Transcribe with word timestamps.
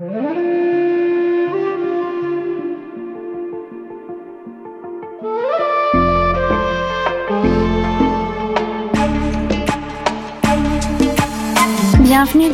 Bienvenue 0.00 0.14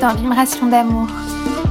dans 0.01 0.15
Vibration 0.15 0.69
d'amour, 0.69 1.07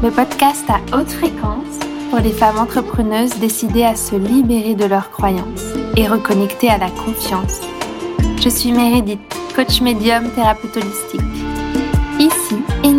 le 0.04 0.12
podcast 0.12 0.64
à 0.70 0.80
haute 0.96 1.10
fréquence 1.10 1.80
pour 2.12 2.20
les 2.20 2.30
femmes 2.30 2.60
entrepreneuses 2.60 3.40
décidées 3.40 3.84
à 3.84 3.96
se 3.96 4.16
libérer 4.16 4.76
de 4.76 4.86
leurs 4.86 5.10
croyances 5.10 5.74
et 5.98 6.08
reconnecter 6.08 6.70
à 6.70 6.78
la 6.78 6.92
confiance. 6.92 7.62
Je 8.40 8.50
suis 8.50 8.72
Meredith, 8.72 9.20
coach 9.56 9.82
médium 9.82 10.30
thérapeute 10.36 10.78
holistique. 10.78 11.33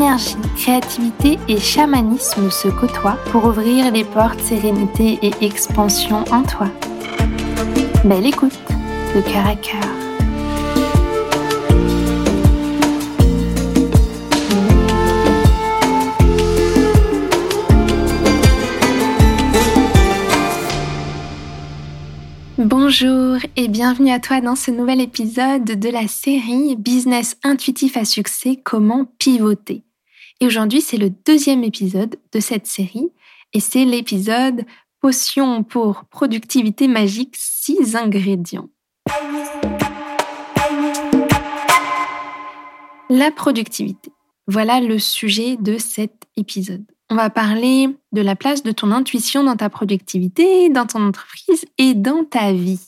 Énergie, 0.05 0.37
créativité 0.59 1.39
et 1.49 1.59
chamanisme 1.59 2.51
se 2.51 2.69
côtoient 2.69 3.17
pour 3.33 3.47
ouvrir 3.47 3.91
les 3.91 4.05
portes 4.05 4.39
sérénité 4.39 5.19
et 5.23 5.33
expansion 5.41 6.27
en 6.31 6.43
toi. 6.43 6.69
Belle 8.05 8.27
écoute, 8.27 8.53
de 9.17 9.23
cœur 9.23 9.47
à 9.47 9.57
cœur. 9.57 9.81
Bonjour 22.59 23.39
et 23.57 23.69
bienvenue 23.69 24.11
à 24.11 24.21
toi 24.21 24.43
dans 24.43 24.55
ce 24.55 24.71
nouvel 24.71 25.01
épisode 25.01 25.65
de 25.65 25.89
la 25.89 26.07
série 26.09 26.77
Business 26.77 27.39
intuitif 27.43 27.97
à 27.97 28.05
succès, 28.05 28.61
comment 28.63 29.07
pivoter. 29.19 29.83
Et 30.45 30.47
aujourd'hui, 30.47 30.83
c'est 30.83 30.99
le 30.99 31.09
deuxième 31.09 31.65
épisode 31.65 32.17
de 32.33 32.39
cette 32.39 32.67
série 32.67 33.09
et 33.55 33.61
c'est 33.61 33.87
l'épisode 33.87 34.67
Potion 35.01 35.65
pour 35.65 36.05
productivité 36.05 36.87
magique 36.87 37.35
6 37.35 37.97
ingrédients. 37.97 38.69
La 43.09 43.31
productivité. 43.31 44.13
Voilà 44.47 44.83
le 44.83 44.99
sujet 44.99 45.57
de 45.57 45.79
cet 45.79 46.27
épisode. 46.37 46.85
On 47.09 47.15
va 47.15 47.31
parler 47.31 47.89
de 48.13 48.21
la 48.21 48.37
place 48.37 48.63
de 48.63 48.73
ton 48.73 48.91
intuition 48.91 49.45
dans 49.45 49.57
ta 49.57 49.71
productivité, 49.71 50.69
dans 50.69 50.85
ton 50.85 51.07
entreprise 51.07 51.65
et 51.79 51.95
dans 51.95 52.23
ta 52.23 52.53
vie. 52.53 52.87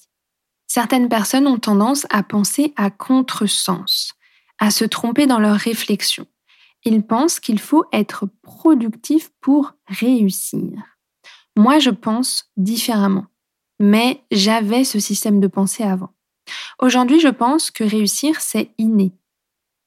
Certaines 0.67 1.09
personnes 1.09 1.47
ont 1.47 1.59
tendance 1.59 2.07
à 2.11 2.23
penser 2.23 2.75
à 2.77 2.91
contresens, 2.91 4.12
à 4.59 4.71
se 4.71 4.84
tromper 4.84 5.27
dans 5.27 5.39
leurs 5.39 5.57
réflexions. 5.57 6.27
Ils 6.87 7.03
pensent 7.03 7.41
qu'il 7.41 7.59
faut 7.59 7.84
être 7.92 8.29
productif 8.42 9.31
pour 9.41 9.75
réussir. 9.89 10.70
Moi, 11.56 11.81
je 11.81 11.91
pense 11.91 12.53
différemment, 12.56 13.27
mais 13.81 14.23
j'avais 14.31 14.84
ce 14.84 15.01
système 15.01 15.41
de 15.41 15.48
pensée 15.48 15.83
avant. 15.83 16.15
Aujourd'hui, 16.81 17.19
je 17.19 17.28
pense 17.28 17.73
que 17.73 17.83
réussir, 17.83 18.41
c'est 18.41 18.70
inné 18.78 19.12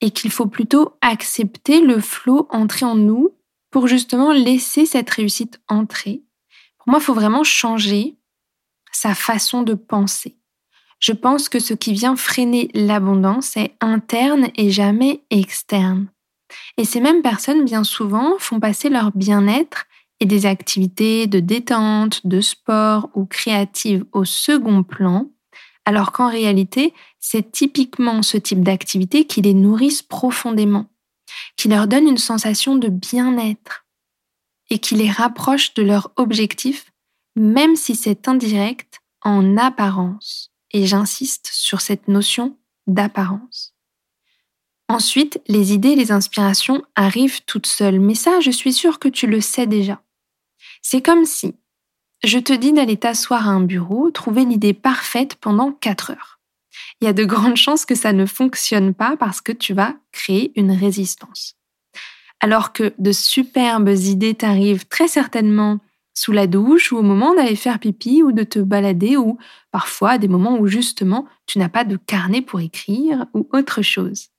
et 0.01 0.11
qu'il 0.11 0.29
faut 0.29 0.47
plutôt 0.47 0.97
accepter 0.99 1.79
le 1.79 2.01
flot 2.01 2.47
entré 2.49 2.85
en 2.85 2.95
nous 2.95 3.33
pour 3.71 3.87
justement 3.87 4.33
laisser 4.33 4.85
cette 4.85 5.09
réussite 5.09 5.61
entrer. 5.69 6.23
Pour 6.79 6.89
moi, 6.89 6.99
il 6.99 7.05
faut 7.05 7.13
vraiment 7.13 7.45
changer 7.45 8.17
sa 8.91 9.15
façon 9.15 9.63
de 9.63 9.73
penser. 9.73 10.37
Je 10.99 11.13
pense 11.13 11.47
que 11.47 11.59
ce 11.59 11.73
qui 11.73 11.93
vient 11.93 12.17
freiner 12.17 12.69
l'abondance 12.73 13.55
est 13.55 13.73
interne 13.79 14.49
et 14.55 14.69
jamais 14.69 15.23
externe. 15.29 16.09
Et 16.77 16.85
ces 16.85 16.99
mêmes 16.99 17.21
personnes, 17.21 17.65
bien 17.65 17.83
souvent, 17.83 18.35
font 18.39 18.59
passer 18.59 18.89
leur 18.89 19.11
bien-être 19.11 19.85
et 20.19 20.25
des 20.25 20.45
activités 20.45 21.27
de 21.27 21.39
détente, 21.39 22.25
de 22.25 22.41
sport 22.41 23.09
ou 23.13 23.25
créatives 23.25 24.05
au 24.11 24.25
second 24.25 24.83
plan, 24.83 25.29
alors 25.85 26.11
qu'en 26.11 26.29
réalité, 26.29 26.93
c'est 27.19 27.51
typiquement 27.51 28.21
ce 28.21 28.37
type 28.37 28.63
d'activité 28.63 29.25
qui 29.25 29.41
les 29.41 29.53
nourrissent 29.53 30.03
profondément 30.03 30.89
qui 31.57 31.67
leur 31.67 31.87
donne 31.87 32.07
une 32.07 32.17
sensation 32.17 32.75
de 32.75 32.89
bien-être 32.89 33.85
et 34.69 34.79
qui 34.79 34.95
les 34.95 35.09
rapproche 35.09 35.73
de 35.73 35.83
leur 35.83 36.11
objectif, 36.15 36.91
même 37.35 37.75
si 37.75 37.95
c'est 37.95 38.27
indirect 38.27 38.99
en 39.23 39.57
apparence. 39.57 40.51
Et 40.71 40.85
j'insiste 40.85 41.49
sur 41.51 41.81
cette 41.81 42.07
notion 42.07 42.57
d'apparence. 42.85 43.73
Ensuite, 44.89 45.41
les 45.47 45.73
idées 45.73 45.89
et 45.89 45.95
les 45.95 46.11
inspirations 46.11 46.83
arrivent 46.95 47.41
toutes 47.45 47.67
seules, 47.67 47.99
mais 47.99 48.15
ça, 48.15 48.39
je 48.41 48.51
suis 48.51 48.73
sûre 48.73 48.99
que 48.99 49.07
tu 49.07 49.27
le 49.27 49.39
sais 49.39 49.67
déjà. 49.67 50.01
C'est 50.81 51.01
comme 51.01 51.25
si 51.25 51.55
je 52.23 52.39
te 52.39 52.51
dis 52.51 52.73
d'aller 52.73 52.97
t'asseoir 52.97 53.47
à 53.47 53.51
un 53.51 53.61
bureau, 53.61 54.11
trouver 54.11 54.43
l'idée 54.43 54.73
parfaite 54.73 55.35
pendant 55.35 55.71
4 55.71 56.11
heures 56.11 56.39
il 57.01 57.05
y 57.05 57.07
a 57.07 57.13
de 57.13 57.25
grandes 57.25 57.55
chances 57.55 57.85
que 57.85 57.95
ça 57.95 58.13
ne 58.13 58.25
fonctionne 58.25 58.93
pas 58.93 59.15
parce 59.17 59.41
que 59.41 59.51
tu 59.51 59.73
vas 59.73 59.95
créer 60.11 60.51
une 60.55 60.71
résistance. 60.71 61.55
Alors 62.41 62.73
que 62.73 62.93
de 62.97 63.11
superbes 63.11 63.89
idées 63.89 64.35
t'arrivent 64.35 64.87
très 64.87 65.07
certainement 65.07 65.79
sous 66.13 66.31
la 66.31 66.47
douche 66.47 66.91
ou 66.91 66.97
au 66.97 67.01
moment 67.01 67.33
d'aller 67.33 67.55
faire 67.55 67.79
pipi 67.79 68.23
ou 68.23 68.31
de 68.31 68.43
te 68.43 68.59
balader 68.59 69.15
ou 69.17 69.37
parfois 69.71 70.11
à 70.11 70.17
des 70.17 70.27
moments 70.27 70.57
où 70.57 70.67
justement 70.67 71.25
tu 71.45 71.59
n'as 71.59 71.69
pas 71.69 71.85
de 71.85 71.95
carnet 71.95 72.41
pour 72.41 72.59
écrire 72.59 73.25
ou 73.33 73.47
autre 73.53 73.81
chose. 73.81 74.29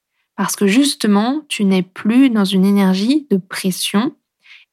Parce 0.40 0.56
que 0.56 0.66
justement, 0.66 1.42
tu 1.48 1.66
n'es 1.66 1.82
plus 1.82 2.30
dans 2.30 2.46
une 2.46 2.64
énergie 2.64 3.26
de 3.28 3.36
pression 3.36 4.16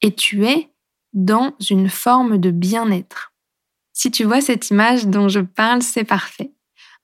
et 0.02 0.16
tu 0.16 0.46
es 0.46 0.72
dans 1.12 1.58
une 1.70 1.90
forme 1.90 2.38
de 2.38 2.52
bien-être. 2.52 3.34
Si 3.92 4.10
tu 4.10 4.24
vois 4.24 4.40
cette 4.40 4.70
image 4.70 5.08
dont 5.08 5.28
je 5.28 5.42
parle, 5.42 5.82
c'est 5.82 6.06
parfait. 6.06 6.54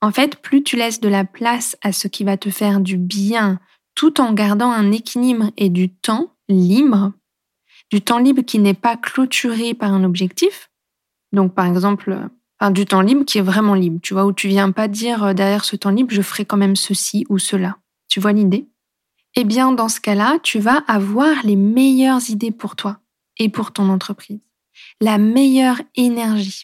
En 0.00 0.12
fait, 0.12 0.36
plus 0.36 0.62
tu 0.62 0.76
laisses 0.76 1.00
de 1.00 1.10
la 1.10 1.26
place 1.26 1.76
à 1.82 1.92
ce 1.92 2.08
qui 2.08 2.24
va 2.24 2.38
te 2.38 2.48
faire 2.48 2.80
du 2.80 2.96
bien, 2.96 3.60
tout 3.94 4.18
en 4.18 4.32
gardant 4.32 4.70
un 4.70 4.92
équilibre 4.92 5.50
et 5.58 5.68
du 5.68 5.90
temps 5.90 6.32
libre, 6.48 7.12
du 7.90 8.00
temps 8.00 8.18
libre 8.18 8.40
qui 8.40 8.60
n'est 8.60 8.72
pas 8.72 8.96
clôturé 8.96 9.74
par 9.74 9.92
un 9.92 10.04
objectif. 10.04 10.70
Donc, 11.32 11.54
par 11.54 11.66
exemple, 11.66 12.30
du 12.70 12.86
temps 12.86 13.02
libre 13.02 13.26
qui 13.26 13.36
est 13.36 13.42
vraiment 13.42 13.74
libre, 13.74 14.00
tu 14.02 14.14
vois, 14.14 14.24
où 14.24 14.32
tu 14.32 14.48
viens 14.48 14.70
pas 14.70 14.88
dire 14.88 15.22
euh, 15.22 15.34
derrière 15.34 15.66
ce 15.66 15.76
temps 15.76 15.90
libre, 15.90 16.14
je 16.14 16.22
ferai 16.22 16.46
quand 16.46 16.56
même 16.56 16.76
ceci 16.76 17.26
ou 17.28 17.38
cela. 17.38 17.76
Tu 18.14 18.20
vois 18.20 18.30
l'idée? 18.30 18.68
Eh 19.34 19.42
bien, 19.42 19.72
dans 19.72 19.88
ce 19.88 20.00
cas-là, 20.00 20.38
tu 20.40 20.60
vas 20.60 20.84
avoir 20.86 21.34
les 21.42 21.56
meilleures 21.56 22.30
idées 22.30 22.52
pour 22.52 22.76
toi 22.76 23.00
et 23.38 23.48
pour 23.48 23.72
ton 23.72 23.88
entreprise. 23.88 24.38
La 25.00 25.18
meilleure 25.18 25.82
énergie. 25.96 26.62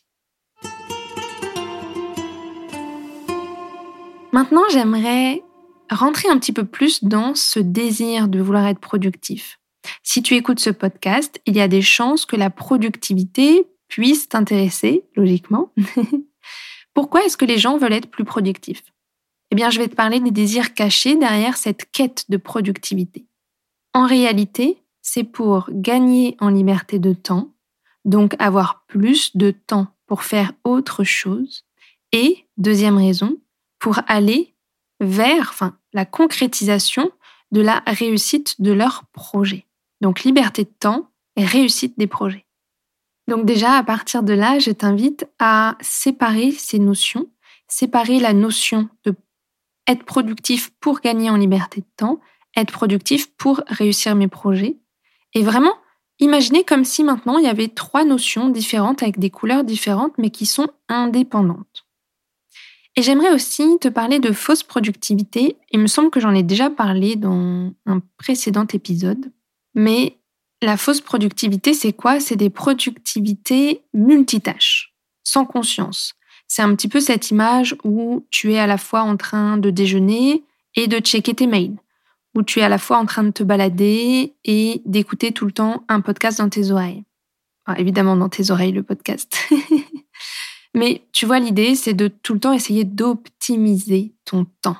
Maintenant, 4.31 4.63
j'aimerais 4.71 5.43
rentrer 5.91 6.29
un 6.29 6.39
petit 6.39 6.53
peu 6.53 6.65
plus 6.65 7.03
dans 7.03 7.35
ce 7.35 7.59
désir 7.59 8.29
de 8.29 8.41
vouloir 8.41 8.69
être 8.69 8.79
productif. 8.79 9.59
Si 10.05 10.23
tu 10.23 10.37
écoutes 10.37 10.61
ce 10.61 10.71
podcast, 10.71 11.41
il 11.47 11.57
y 11.57 11.61
a 11.61 11.67
des 11.67 11.83
chances 11.83 12.27
que 12.27 12.37
la 12.37 12.51
productivité 12.51 13.67
puisse 13.89 14.29
t'intéresser, 14.29 15.03
logiquement. 15.17 15.73
Pourquoi 16.95 17.25
est-ce 17.25 17.37
que 17.37 17.45
les 17.45 17.59
gens 17.59 17.77
veulent 17.77 17.95
être 17.95 18.09
plus 18.09 18.25
productifs? 18.25 18.85
Eh 19.51 19.57
bien, 19.57 19.71
je 19.71 19.79
vais 19.79 19.89
te 19.89 19.95
parler 19.95 20.21
des 20.21 20.31
désirs 20.31 20.75
cachés 20.75 21.17
derrière 21.17 21.57
cette 21.57 21.91
quête 21.91 22.25
de 22.29 22.37
productivité. 22.37 23.27
En 23.93 24.07
réalité, 24.07 24.83
c'est 25.03 25.25
pour 25.25 25.69
gagner 25.71 26.37
en 26.41 26.51
liberté 26.51 26.99
de 26.99 27.13
temps, 27.13 27.53
donc 28.05 28.37
avoir 28.39 28.85
plus 28.87 29.37
de 29.37 29.51
temps 29.51 29.89
pour 30.07 30.23
faire 30.23 30.53
autre 30.65 31.05
chose. 31.05 31.65
Et, 32.13 32.47
deuxième 32.57 32.97
raison, 32.97 33.39
pour 33.79 34.01
aller 34.07 34.55
vers 35.01 35.73
la 35.93 36.05
concrétisation 36.05 37.11
de 37.51 37.61
la 37.61 37.83
réussite 37.87 38.61
de 38.61 38.73
leur 38.73 39.05
projet. 39.13 39.67
Donc 40.01 40.23
liberté 40.23 40.65
de 40.65 40.73
temps 40.79 41.11
et 41.37 41.45
réussite 41.45 41.99
des 41.99 42.07
projets. 42.07 42.47
Donc 43.29 43.45
déjà, 43.47 43.75
à 43.75 43.83
partir 43.83 44.23
de 44.23 44.33
là, 44.33 44.59
je 44.59 44.71
t'invite 44.71 45.27
à 45.39 45.77
séparer 45.81 46.53
ces 46.53 46.79
notions, 46.79 47.29
séparer 47.69 48.19
la 48.21 48.33
notion 48.33 48.89
de 49.05 49.15
être 49.87 50.05
productif 50.05 50.71
pour 50.81 51.01
gagner 51.01 51.31
en 51.31 51.37
liberté 51.37 51.81
de 51.81 51.87
temps, 51.97 52.21
être 52.57 52.73
productif 52.73 53.31
pour 53.37 53.63
réussir 53.67 54.15
mes 54.15 54.29
projets, 54.29 54.79
et 55.35 55.43
vraiment 55.43 55.75
imaginer 56.19 56.65
comme 56.65 56.85
si 56.85 57.05
maintenant 57.05 57.39
il 57.39 57.45
y 57.45 57.49
avait 57.49 57.69
trois 57.69 58.05
notions 58.05 58.49
différentes 58.49 59.03
avec 59.03 59.19
des 59.19 59.31
couleurs 59.31 59.65
différentes 59.65 60.13
mais 60.19 60.31
qui 60.31 60.47
sont 60.47 60.69
indépendantes. 60.89 61.87
Et 62.97 63.03
j'aimerais 63.03 63.33
aussi 63.33 63.79
te 63.81 63.89
parler 63.89 64.19
de 64.19 64.33
fausse 64.33 64.63
productivité. 64.63 65.57
Il 65.71 65.81
me 65.81 65.87
semble 65.87 66.11
que 66.11 66.21
j'en 66.21 66.35
ai 66.35 66.43
déjà 66.43 66.71
parlé 66.71 67.17
dans 67.17 67.73
un 67.87 68.03
précédent 68.19 68.67
épisode. 68.67 69.33
Mais 69.75 70.19
la 70.61 70.77
fausse 70.77 71.01
productivité, 71.01 71.73
c'est 71.73 71.93
quoi? 71.93 72.21
C'est 72.21 72.37
des 72.37 72.51
productivités 72.51 73.85
multitâches, 73.95 74.95
sans 75.23 75.47
conscience. 75.47 76.15
C'est 76.51 76.63
un 76.63 76.75
petit 76.75 76.89
peu 76.89 76.99
cette 76.99 77.31
image 77.31 77.77
où 77.85 78.27
tu 78.29 78.53
es 78.53 78.59
à 78.59 78.67
la 78.67 78.77
fois 78.77 79.03
en 79.03 79.17
train 79.17 79.57
de 79.57 79.71
déjeuner 79.71 80.43
et 80.75 80.89
de 80.89 80.99
checker 80.99 81.33
tes 81.33 81.47
mails, 81.47 81.77
où 82.35 82.43
tu 82.43 82.59
es 82.59 82.63
à 82.65 82.69
la 82.69 82.79
fois 82.79 82.97
en 82.99 83.07
train 83.07 83.23
de 83.23 83.31
te 83.31 83.45
balader 83.45 84.35
et 84.43 84.83
d'écouter 84.85 85.31
tout 85.31 85.47
le 85.47 85.53
temps 85.53 85.85
un 85.87 86.01
podcast 86.01 86.39
dans 86.39 86.49
tes 86.49 86.73
oreilles. 86.73 87.05
évidemment 87.77 88.17
dans 88.17 88.29
tes 88.29 88.51
oreilles 88.51 88.73
le 88.73 88.83
podcast. 88.83 89.39
Mais 90.75 91.07
tu 91.13 91.25
vois, 91.25 91.39
l'idée, 91.39 91.77
c'est 91.77 91.95
de 91.95 92.09
tout 92.09 92.35
le 92.35 92.41
temps 92.41 92.53
essayer 92.53 92.83
d'optimiser 92.83 94.13
ton 94.25 94.45
temps. 94.61 94.79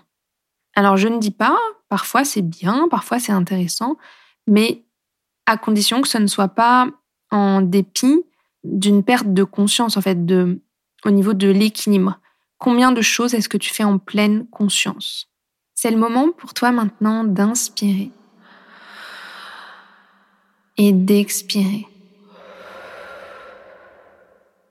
Alors, 0.75 0.97
je 0.97 1.07
ne 1.07 1.19
dis 1.19 1.31
pas, 1.31 1.57
parfois 1.89 2.25
c'est 2.25 2.43
bien, 2.43 2.89
parfois 2.91 3.21
c'est 3.21 3.33
intéressant, 3.33 3.97
mais 4.49 4.83
à 5.47 5.57
condition 5.57 6.01
que 6.03 6.09
ce 6.09 6.19
ne 6.19 6.27
soit 6.27 6.49
pas 6.49 6.89
en 7.31 7.63
dépit 7.63 8.25
d'une 8.65 9.05
perte 9.05 9.33
de 9.33 9.45
conscience, 9.45 9.97
en 9.97 10.01
fait, 10.01 10.27
de, 10.27 10.61
au 11.05 11.11
niveau 11.11 11.33
de 11.33 11.49
l'équilibre. 11.49 12.19
Combien 12.59 12.93
de 12.93 13.01
choses 13.01 13.35
est-ce 13.35 13.49
que 13.49 13.57
tu 13.57 13.73
fais 13.73 13.85
en 13.85 13.99
pleine 13.99 14.47
conscience? 14.49 15.29
C'est 15.75 15.91
le 15.91 15.97
moment 15.97 16.31
pour 16.31 16.53
toi 16.53 16.73
maintenant 16.73 17.25
d'inspirer 17.25 18.11
et 20.77 20.93
d'expirer. 20.93 21.87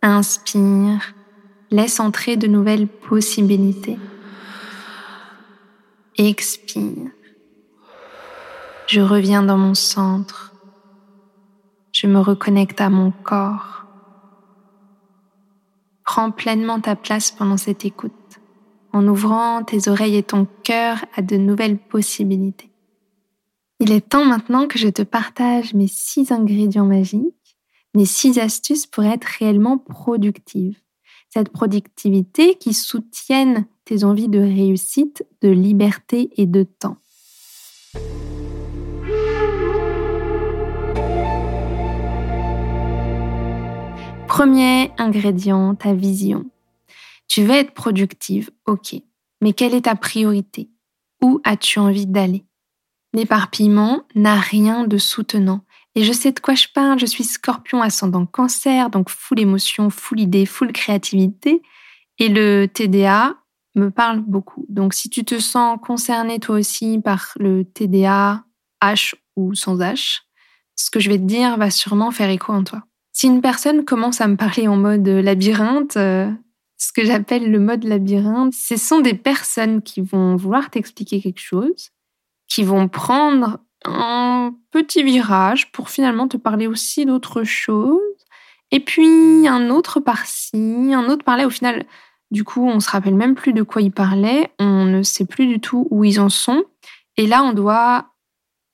Inspire, 0.01 1.13
laisse 1.71 1.99
entrer 1.99 2.37
de 2.37 2.47
nouvelles 2.47 2.87
possibilités. 2.87 3.97
Expire. 6.17 7.11
Je 8.87 9.01
reviens 9.01 9.43
dans 9.43 9.57
mon 9.57 9.73
centre. 9.73 10.53
Je 11.91 12.07
me 12.07 12.19
reconnecte 12.19 12.81
à 12.81 12.89
mon 12.89 13.11
corps. 13.11 13.85
Prends 16.11 16.31
pleinement 16.31 16.79
ta 16.81 16.95
place 16.95 17.29
pendant 17.29 17.57
cette 17.57 17.85
écoute, 17.85 18.39
en 18.93 19.07
ouvrant 19.07 19.63
tes 19.63 19.87
oreilles 19.87 20.15
et 20.15 20.23
ton 20.23 20.47
cœur 20.63 21.05
à 21.15 21.21
de 21.21 21.37
nouvelles 21.37 21.77
possibilités. 21.77 22.71
Il 23.79 23.91
est 23.91 24.09
temps 24.09 24.25
maintenant 24.25 24.65
que 24.65 24.79
je 24.79 24.87
te 24.87 25.03
partage 25.03 25.75
mes 25.75 25.85
six 25.85 26.31
ingrédients 26.31 26.87
magiques 26.87 27.59
mes 27.93 28.05
six 28.05 28.39
astuces 28.39 28.87
pour 28.87 29.03
être 29.03 29.25
réellement 29.25 29.77
productive. 29.77 30.79
Cette 31.29 31.49
productivité 31.49 32.55
qui 32.55 32.73
soutienne 32.73 33.67
tes 33.85 34.03
envies 34.03 34.29
de 34.29 34.39
réussite, 34.39 35.23
de 35.43 35.49
liberté 35.49 36.31
et 36.37 36.47
de 36.47 36.63
temps. 36.63 36.97
Premier 44.39 44.93
ingrédient, 44.97 45.75
ta 45.75 45.93
vision. 45.93 46.45
Tu 47.27 47.43
veux 47.43 47.55
être 47.55 47.73
productive, 47.73 48.49
ok. 48.67 48.95
Mais 49.41 49.51
quelle 49.51 49.73
est 49.73 49.81
ta 49.81 49.95
priorité? 49.95 50.69
Où 51.21 51.41
as-tu 51.43 51.77
envie 51.79 52.05
d'aller? 52.05 52.45
L'éparpillement 53.11 54.03
n'a 54.15 54.35
rien 54.35 54.87
de 54.87 54.97
soutenant. 54.97 55.65
Et 55.93 56.05
je 56.05 56.13
sais 56.13 56.31
de 56.31 56.39
quoi 56.39 56.55
je 56.55 56.67
parle, 56.73 56.99
je 56.99 57.05
suis 57.05 57.25
scorpion 57.25 57.81
ascendant 57.81 58.25
cancer, 58.25 58.89
donc 58.89 59.09
full 59.09 59.41
émotion, 59.41 59.89
full 59.89 60.21
idée, 60.21 60.45
full 60.45 60.71
créativité. 60.71 61.61
Et 62.17 62.29
le 62.29 62.67
TDA 62.67 63.35
me 63.75 63.91
parle 63.91 64.21
beaucoup. 64.21 64.65
Donc 64.69 64.93
si 64.93 65.09
tu 65.09 65.25
te 65.25 65.37
sens 65.37 65.77
concerné 65.85 66.39
toi 66.39 66.55
aussi 66.55 67.01
par 67.03 67.33
le 67.41 67.65
TDA, 67.65 68.45
H 68.81 69.15
ou 69.35 69.53
sans 69.53 69.79
H, 69.79 70.21
ce 70.77 70.89
que 70.89 71.01
je 71.01 71.09
vais 71.09 71.17
te 71.17 71.23
dire 71.23 71.57
va 71.57 71.69
sûrement 71.71 72.11
faire 72.11 72.29
écho 72.29 72.53
en 72.53 72.63
toi. 72.63 72.85
Si 73.19 73.27
une 73.27 73.41
personne 73.41 73.83
commence 73.83 74.21
à 74.21 74.29
me 74.29 74.37
parler 74.37 74.69
en 74.69 74.77
mode 74.77 75.05
labyrinthe, 75.05 75.97
euh, 75.97 76.31
ce 76.77 76.93
que 76.93 77.03
j'appelle 77.03 77.51
le 77.51 77.59
mode 77.59 77.83
labyrinthe, 77.83 78.53
ce 78.53 78.77
sont 78.77 79.01
des 79.01 79.13
personnes 79.13 79.81
qui 79.81 79.99
vont 79.99 80.37
vouloir 80.37 80.69
t'expliquer 80.69 81.19
quelque 81.19 81.41
chose, 81.41 81.89
qui 82.47 82.63
vont 82.63 82.87
prendre 82.87 83.59
un 83.83 84.55
petit 84.71 85.03
virage 85.03 85.69
pour 85.73 85.89
finalement 85.89 86.29
te 86.29 86.37
parler 86.37 86.65
aussi 86.65 87.05
d'autre 87.05 87.43
chose. 87.43 87.99
Et 88.71 88.79
puis 88.79 89.45
un 89.49 89.69
autre 89.69 89.99
par-ci, 89.99 90.93
un 90.93 91.09
autre 91.09 91.25
par-là. 91.25 91.45
Au 91.45 91.49
final, 91.49 91.85
du 92.31 92.45
coup, 92.45 92.65
on 92.65 92.79
se 92.79 92.89
rappelle 92.89 93.15
même 93.15 93.35
plus 93.35 93.51
de 93.51 93.63
quoi 93.63 93.81
ils 93.81 93.91
parlaient, 93.91 94.49
on 94.59 94.85
ne 94.85 95.03
sait 95.03 95.25
plus 95.25 95.47
du 95.47 95.59
tout 95.59 95.89
où 95.91 96.05
ils 96.05 96.21
en 96.21 96.29
sont. 96.29 96.63
Et 97.17 97.27
là, 97.27 97.43
on 97.43 97.51
doit 97.51 98.13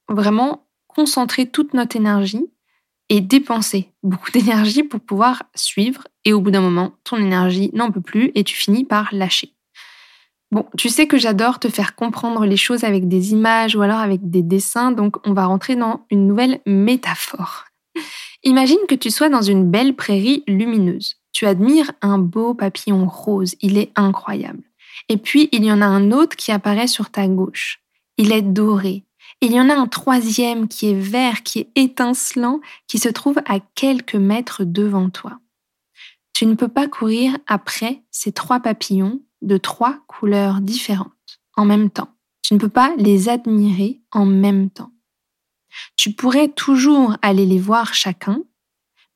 vraiment 0.08 0.68
concentrer 0.86 1.50
toute 1.50 1.74
notre 1.74 1.96
énergie 1.96 2.46
et 3.10 3.22
dépenser 3.22 3.92
beaucoup 4.04 4.32
d'énergie 4.34 4.84
pour 4.84 5.00
pouvoir 5.00 5.44
suivre. 5.56 6.08
Et 6.24 6.34
au 6.34 6.42
bout 6.42 6.52
d'un 6.52 6.62
moment, 6.62 6.94
ton 7.04 7.18
énergie 7.18 7.72
n'en 7.74 7.92
peut 7.92 8.02
plus 8.02 8.32
et 8.36 8.44
tu 8.44 8.56
finis 8.56 8.86
par 8.86 9.10
lâcher. 9.12 9.54
Bon, 10.52 10.66
tu 10.78 10.90
sais 10.90 11.08
que 11.08 11.18
j'adore 11.18 11.60
te 11.60 11.70
faire 11.70 11.96
comprendre 11.96 12.46
les 12.46 12.58
choses 12.58 12.84
avec 12.84 13.08
des 13.08 13.34
images 13.34 13.76
ou 13.76 13.82
alors 13.82 14.00
avec 14.00 14.30
des 14.30 14.44
dessins, 14.44 14.92
donc 14.92 15.18
on 15.28 15.34
va 15.34 15.46
rentrer 15.46 15.76
dans 15.76 16.06
une 16.12 16.28
nouvelle 16.28 16.62
métaphore. 16.66 17.66
Imagine 18.44 18.78
que 18.88 18.96
tu 18.96 19.10
sois 19.10 19.30
dans 19.30 19.42
une 19.42 19.70
belle 19.70 19.96
prairie 19.96 20.44
lumineuse. 20.48 21.16
Tu 21.32 21.46
admires 21.46 21.92
un 22.02 22.20
beau 22.20 22.54
papillon 22.54 23.08
rose, 23.08 23.56
il 23.62 23.78
est 23.78 23.92
incroyable. 23.96 24.64
Et 25.10 25.18
puis, 25.18 25.50
il 25.52 25.66
y 25.66 25.72
en 25.72 25.82
a 25.82 25.86
un 25.86 26.12
autre 26.12 26.36
qui 26.36 26.52
apparaît 26.52 26.88
sur 26.88 27.10
ta 27.10 27.28
gauche. 27.28 27.82
Il 28.18 28.32
est 28.32 28.42
doré. 28.42 29.04
Il 29.42 29.52
y 29.52 29.60
en 29.60 29.70
a 29.70 29.76
un 29.76 29.88
troisième 29.88 30.68
qui 30.68 30.90
est 30.90 31.00
vert, 31.00 31.44
qui 31.44 31.60
est 31.60 31.72
étincelant, 31.76 32.62
qui 32.88 32.98
se 33.00 33.10
trouve 33.10 33.40
à 33.46 33.60
quelques 33.60 34.16
mètres 34.16 34.64
devant 34.64 35.10
toi. 35.10 35.40
Tu 36.34 36.46
ne 36.46 36.56
peux 36.56 36.68
pas 36.68 36.88
courir 36.88 37.38
après 37.48 38.04
ces 38.12 38.32
trois 38.32 38.60
papillons 38.60 39.22
de 39.42 39.58
trois 39.58 40.00
couleurs 40.08 40.62
différentes 40.62 41.12
en 41.56 41.66
même 41.66 41.90
temps. 41.90 42.10
Tu 42.42 42.54
ne 42.54 42.60
peux 42.60 42.70
pas 42.70 42.94
les 42.98 43.30
admirer 43.30 44.02
en 44.12 44.26
même 44.26 44.70
temps. 44.70 44.92
Tu 45.96 46.12
pourrais 46.12 46.50
toujours 46.50 47.18
aller 47.22 47.46
les 47.46 47.60
voir 47.60 47.94
chacun, 47.94 48.42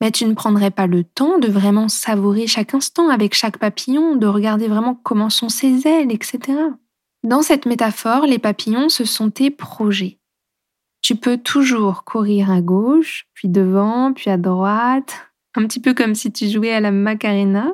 mais 0.02 0.12
tu 0.12 0.26
ne 0.26 0.34
prendrais 0.34 0.72
pas 0.72 0.88
le 0.88 1.04
temps 1.04 1.40
de 1.40 1.48
vraiment 1.48 1.90
savourer 1.90 2.48
chaque 2.48 2.74
instant 2.74 3.10
avec 3.10 3.34
chaque 3.34 3.58
papillon, 3.58 4.16
de 4.16 4.28
regarder 4.28 4.68
vraiment 4.68 4.96
comment 4.96 5.30
sont 5.30 5.50
ses 5.50 5.88
ailes, 5.88 6.12
etc. 6.12 6.58
Dans 7.24 7.42
cette 7.42 7.66
métaphore, 7.66 8.26
les 8.26 8.40
papillons, 8.40 8.90
ce 8.90 9.06
sont 9.06 9.30
tes 9.30 9.52
projets. 9.52 10.20
Tu 11.02 11.16
peux 11.16 11.38
toujours 11.38 12.04
courir 12.04 12.52
à 12.52 12.62
gauche, 12.62 13.28
puis 13.34 13.50
devant, 13.50 14.14
puis 14.14 14.30
à 14.30 14.38
droite, 14.38 15.30
un 15.56 15.66
petit 15.66 15.80
peu 15.80 15.94
comme 15.94 16.16
si 16.16 16.32
tu 16.32 16.48
jouais 16.50 16.74
à 16.74 16.80
la 16.80 16.92
Macarena. 16.92 17.74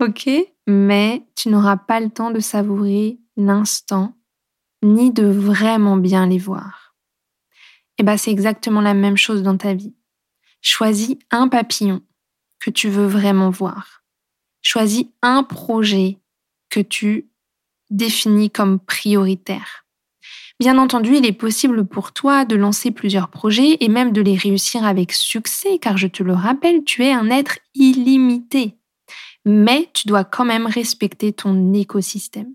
Ok 0.00 0.28
mais 0.70 1.26
tu 1.34 1.48
n'auras 1.48 1.76
pas 1.76 2.00
le 2.00 2.10
temps 2.10 2.30
de 2.30 2.40
savourer 2.40 3.18
l'instant, 3.36 4.14
ni 4.82 5.12
de 5.12 5.24
vraiment 5.24 5.96
bien 5.96 6.26
les 6.26 6.38
voir. 6.38 6.94
Et 7.98 8.02
eh 8.02 8.04
bien, 8.04 8.16
c'est 8.16 8.30
exactement 8.30 8.80
la 8.80 8.94
même 8.94 9.16
chose 9.16 9.42
dans 9.42 9.56
ta 9.56 9.74
vie. 9.74 9.94
Choisis 10.62 11.16
un 11.30 11.48
papillon 11.48 12.02
que 12.60 12.70
tu 12.70 12.88
veux 12.88 13.06
vraiment 13.06 13.50
voir. 13.50 14.04
Choisis 14.62 15.06
un 15.22 15.42
projet 15.42 16.18
que 16.70 16.80
tu 16.80 17.29
définis 17.90 18.50
comme 18.50 18.78
prioritaire. 18.78 19.84
Bien 20.58 20.78
entendu, 20.78 21.16
il 21.16 21.26
est 21.26 21.32
possible 21.32 21.86
pour 21.86 22.12
toi 22.12 22.44
de 22.44 22.54
lancer 22.54 22.90
plusieurs 22.90 23.28
projets 23.28 23.78
et 23.80 23.88
même 23.88 24.12
de 24.12 24.20
les 24.20 24.36
réussir 24.36 24.84
avec 24.84 25.12
succès, 25.12 25.78
car 25.78 25.96
je 25.96 26.06
te 26.06 26.22
le 26.22 26.34
rappelle, 26.34 26.84
tu 26.84 27.04
es 27.04 27.12
un 27.12 27.30
être 27.30 27.58
illimité 27.74 28.76
mais 29.44 29.88
tu 29.94 30.06
dois 30.06 30.24
quand 30.24 30.44
même 30.44 30.66
respecter 30.66 31.32
ton 31.32 31.72
écosystème. 31.72 32.52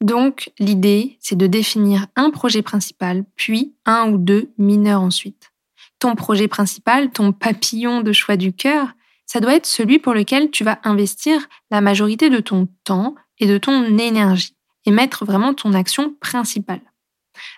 Donc, 0.00 0.50
l'idée, 0.58 1.16
c'est 1.20 1.36
de 1.36 1.46
définir 1.46 2.06
un 2.16 2.30
projet 2.30 2.62
principal, 2.62 3.24
puis 3.36 3.74
un 3.84 4.10
ou 4.10 4.18
deux 4.18 4.52
mineurs 4.58 5.02
ensuite. 5.02 5.52
Ton 6.00 6.16
projet 6.16 6.48
principal, 6.48 7.12
ton 7.12 7.32
papillon 7.32 8.00
de 8.00 8.12
choix 8.12 8.36
du 8.36 8.52
cœur, 8.52 8.88
ça 9.26 9.38
doit 9.38 9.54
être 9.54 9.66
celui 9.66 10.00
pour 10.00 10.14
lequel 10.14 10.50
tu 10.50 10.64
vas 10.64 10.80
investir 10.82 11.48
la 11.70 11.80
majorité 11.80 12.30
de 12.30 12.40
ton 12.40 12.66
temps 12.84 13.14
et 13.38 13.46
de 13.46 13.58
ton 13.58 13.96
énergie 13.98 14.56
et 14.86 14.90
mettre 14.90 15.24
vraiment 15.24 15.54
ton 15.54 15.74
action 15.74 16.14
principale. 16.20 16.80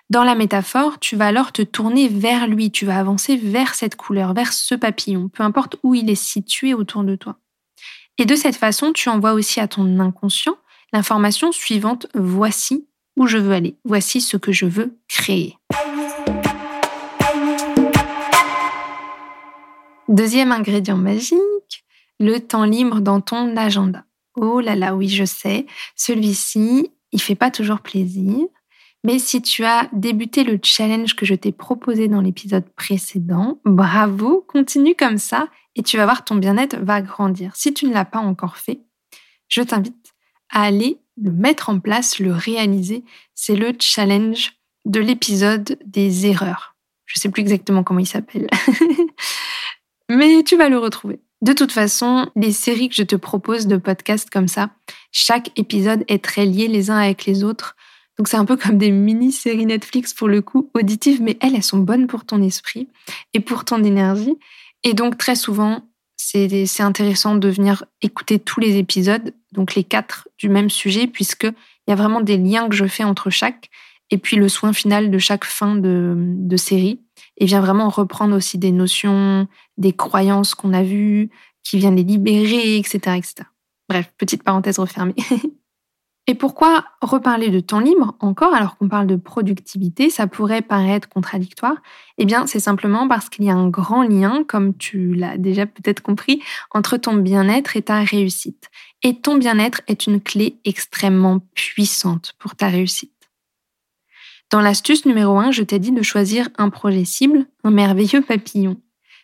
Dans 0.09 0.23
la 0.23 0.35
métaphore, 0.35 0.99
tu 0.99 1.15
vas 1.15 1.27
alors 1.27 1.51
te 1.51 1.61
tourner 1.61 2.07
vers 2.07 2.47
lui, 2.47 2.71
tu 2.71 2.85
vas 2.85 2.99
avancer 2.99 3.35
vers 3.35 3.75
cette 3.75 3.95
couleur, 3.95 4.33
vers 4.33 4.53
ce 4.53 4.75
papillon, 4.75 5.29
peu 5.29 5.43
importe 5.43 5.77
où 5.83 5.95
il 5.95 6.09
est 6.09 6.15
situé 6.15 6.73
autour 6.73 7.03
de 7.03 7.15
toi. 7.15 7.37
Et 8.17 8.25
de 8.25 8.35
cette 8.35 8.55
façon, 8.55 8.93
tu 8.93 9.09
envoies 9.09 9.33
aussi 9.33 9.59
à 9.59 9.67
ton 9.67 9.99
inconscient 9.99 10.57
l'information 10.93 11.51
suivante, 11.51 12.07
voici 12.13 12.87
où 13.17 13.27
je 13.27 13.37
veux 13.37 13.53
aller, 13.53 13.77
voici 13.83 14.21
ce 14.21 14.37
que 14.37 14.51
je 14.51 14.65
veux 14.65 14.97
créer. 15.07 15.57
Deuxième 20.07 20.51
ingrédient 20.51 20.97
magique, 20.97 21.39
le 22.19 22.39
temps 22.39 22.63
libre 22.63 23.01
dans 23.01 23.21
ton 23.21 23.57
agenda. 23.57 24.05
Oh 24.35 24.59
là 24.59 24.75
là, 24.75 24.95
oui, 24.95 25.09
je 25.09 25.25
sais, 25.25 25.65
celui-ci, 25.95 26.91
il 27.15 27.21
fait 27.21 27.35
pas 27.35 27.49
toujours 27.49 27.79
plaisir. 27.79 28.45
Mais 29.05 29.19
si 29.19 29.41
tu 29.41 29.63
as 29.63 29.87
débuté 29.93 30.43
le 30.43 30.59
challenge 30.61 31.15
que 31.15 31.25
je 31.25 31.33
t'ai 31.33 31.53
proposé 31.53 32.09
dans 32.09 32.19
l'épisode 32.19 32.67
précédent, 32.75 33.61
bravo, 33.63 34.43
continue 34.47 34.95
comme 34.95 35.17
ça 35.17 35.47
et 35.75 35.83
tu 35.83 35.95
vas 35.95 36.03
voir 36.03 36.25
ton 36.25 36.35
bien-être 36.35 36.75
va 36.81 37.01
grandir. 37.01 37.55
Si 37.55 37.73
tu 37.73 37.85
ne 37.85 37.93
l'as 37.93 38.03
pas 38.03 38.19
encore 38.19 38.57
fait, 38.57 38.81
je 39.47 39.61
t'invite 39.61 40.13
à 40.49 40.63
aller 40.63 40.99
le 41.21 41.31
mettre 41.31 41.69
en 41.69 41.79
place, 41.79 42.19
le 42.19 42.33
réaliser. 42.33 43.05
C'est 43.33 43.55
le 43.55 43.71
challenge 43.79 44.53
de 44.83 44.99
l'épisode 44.99 45.79
des 45.85 46.25
erreurs. 46.25 46.75
Je 47.05 47.17
ne 47.17 47.21
sais 47.21 47.29
plus 47.29 47.41
exactement 47.41 47.83
comment 47.83 48.01
il 48.01 48.07
s'appelle. 48.07 48.47
Mais 50.09 50.17
Mais 50.17 50.43
tu 50.43 50.57
vas 50.57 50.67
le 50.67 50.79
retrouver. 50.79 51.21
De 51.41 51.53
toute 51.53 51.71
façon, 51.71 52.29
les 52.35 52.51
séries 52.51 52.89
que 52.89 52.95
je 52.95 53.03
te 53.03 53.15
propose 53.15 53.67
de 53.67 53.77
podcasts 53.77 54.29
comme 54.29 54.47
ça, 54.47 54.71
chaque 55.11 55.51
épisode 55.57 56.03
est 56.07 56.23
très 56.23 56.45
lié 56.45 56.67
les 56.67 56.89
uns 56.89 56.97
avec 56.97 57.25
les 57.25 57.43
autres. 57.43 57.75
Donc 58.17 58.27
c'est 58.27 58.37
un 58.37 58.45
peu 58.45 58.55
comme 58.55 58.77
des 58.77 58.91
mini-séries 58.91 59.65
Netflix 59.65 60.13
pour 60.13 60.27
le 60.27 60.41
coup, 60.41 60.69
auditives, 60.73 61.21
mais 61.21 61.37
elles, 61.41 61.55
elles 61.55 61.63
sont 61.63 61.79
bonnes 61.79 62.07
pour 62.07 62.25
ton 62.25 62.41
esprit 62.41 62.87
et 63.33 63.41
pour 63.41 63.65
ton 63.65 63.83
énergie. 63.83 64.35
Et 64.83 64.93
donc 64.93 65.17
très 65.17 65.35
souvent, 65.35 65.83
c'est 66.15 66.81
intéressant 66.81 67.35
de 67.35 67.49
venir 67.49 67.85
écouter 68.01 68.39
tous 68.39 68.59
les 68.59 68.77
épisodes, 68.77 69.33
donc 69.51 69.75
les 69.75 69.83
quatre 69.83 70.27
du 70.37 70.49
même 70.49 70.69
sujet, 70.69 71.07
puisqu'il 71.07 71.53
y 71.87 71.91
a 71.91 71.95
vraiment 71.95 72.21
des 72.21 72.37
liens 72.37 72.69
que 72.69 72.75
je 72.75 72.85
fais 72.85 73.03
entre 73.03 73.29
chaque, 73.29 73.69
et 74.09 74.17
puis 74.17 74.37
le 74.37 74.49
soin 74.49 74.73
final 74.73 75.11
de 75.11 75.17
chaque 75.17 75.45
fin 75.45 75.75
de 75.75 76.57
série, 76.57 77.04
et 77.37 77.45
vient 77.45 77.61
vraiment 77.61 77.89
reprendre 77.89 78.35
aussi 78.35 78.57
des 78.57 78.71
notions, 78.71 79.47
des 79.77 79.93
croyances 79.93 80.55
qu'on 80.55 80.73
a 80.73 80.83
vues, 80.83 81.29
qui 81.63 81.77
vient 81.77 81.91
les 81.91 82.03
libérer, 82.03 82.77
etc., 82.77 82.97
etc. 83.17 83.35
Bref, 83.89 84.11
petite 84.17 84.43
parenthèse 84.43 84.79
refermée. 84.79 85.15
Et 86.27 86.33
pourquoi 86.33 86.85
reparler 87.01 87.49
de 87.49 87.59
temps 87.59 87.79
libre 87.79 88.15
encore 88.19 88.55
alors 88.55 88.77
qu'on 88.77 88.89
parle 88.89 89.05
de 89.05 89.15
productivité 89.15 90.09
Ça 90.09 90.25
pourrait 90.25 90.63
paraître 90.63 91.07
contradictoire? 91.07 91.75
Eh 92.17 92.25
bien, 92.25 92.47
c'est 92.47 92.59
simplement 92.59 93.07
parce 93.07 93.29
qu'il 93.29 93.45
y 93.45 93.51
a 93.51 93.55
un 93.55 93.69
grand 93.69 94.01
lien, 94.01 94.43
comme 94.43 94.75
tu 94.75 95.13
l'as 95.13 95.37
déjà 95.37 95.67
peut-être 95.67 96.01
compris, 96.01 96.41
entre 96.71 96.97
ton 96.97 97.13
bien-être 97.13 97.77
et 97.77 97.83
ta 97.83 97.99
réussite. 98.01 98.69
Et 99.03 99.21
ton 99.21 99.37
bien-être 99.37 99.81
est 99.87 100.07
une 100.07 100.19
clé 100.19 100.59
extrêmement 100.65 101.41
puissante 101.53 102.33
pour 102.39 102.55
ta 102.55 102.69
réussite. 102.69 103.14
Dans 104.51 104.61
l'astuce 104.61 105.05
numéro 105.05 105.37
1, 105.37 105.51
je 105.51 105.63
t'ai 105.63 105.79
dit 105.79 105.91
de 105.91 106.01
choisir 106.01 106.49
un 106.57 106.69
projet 106.69 107.05
cible, 107.05 107.47
un 107.63 107.71
merveilleux 107.71 108.21
papillon. 108.21 108.77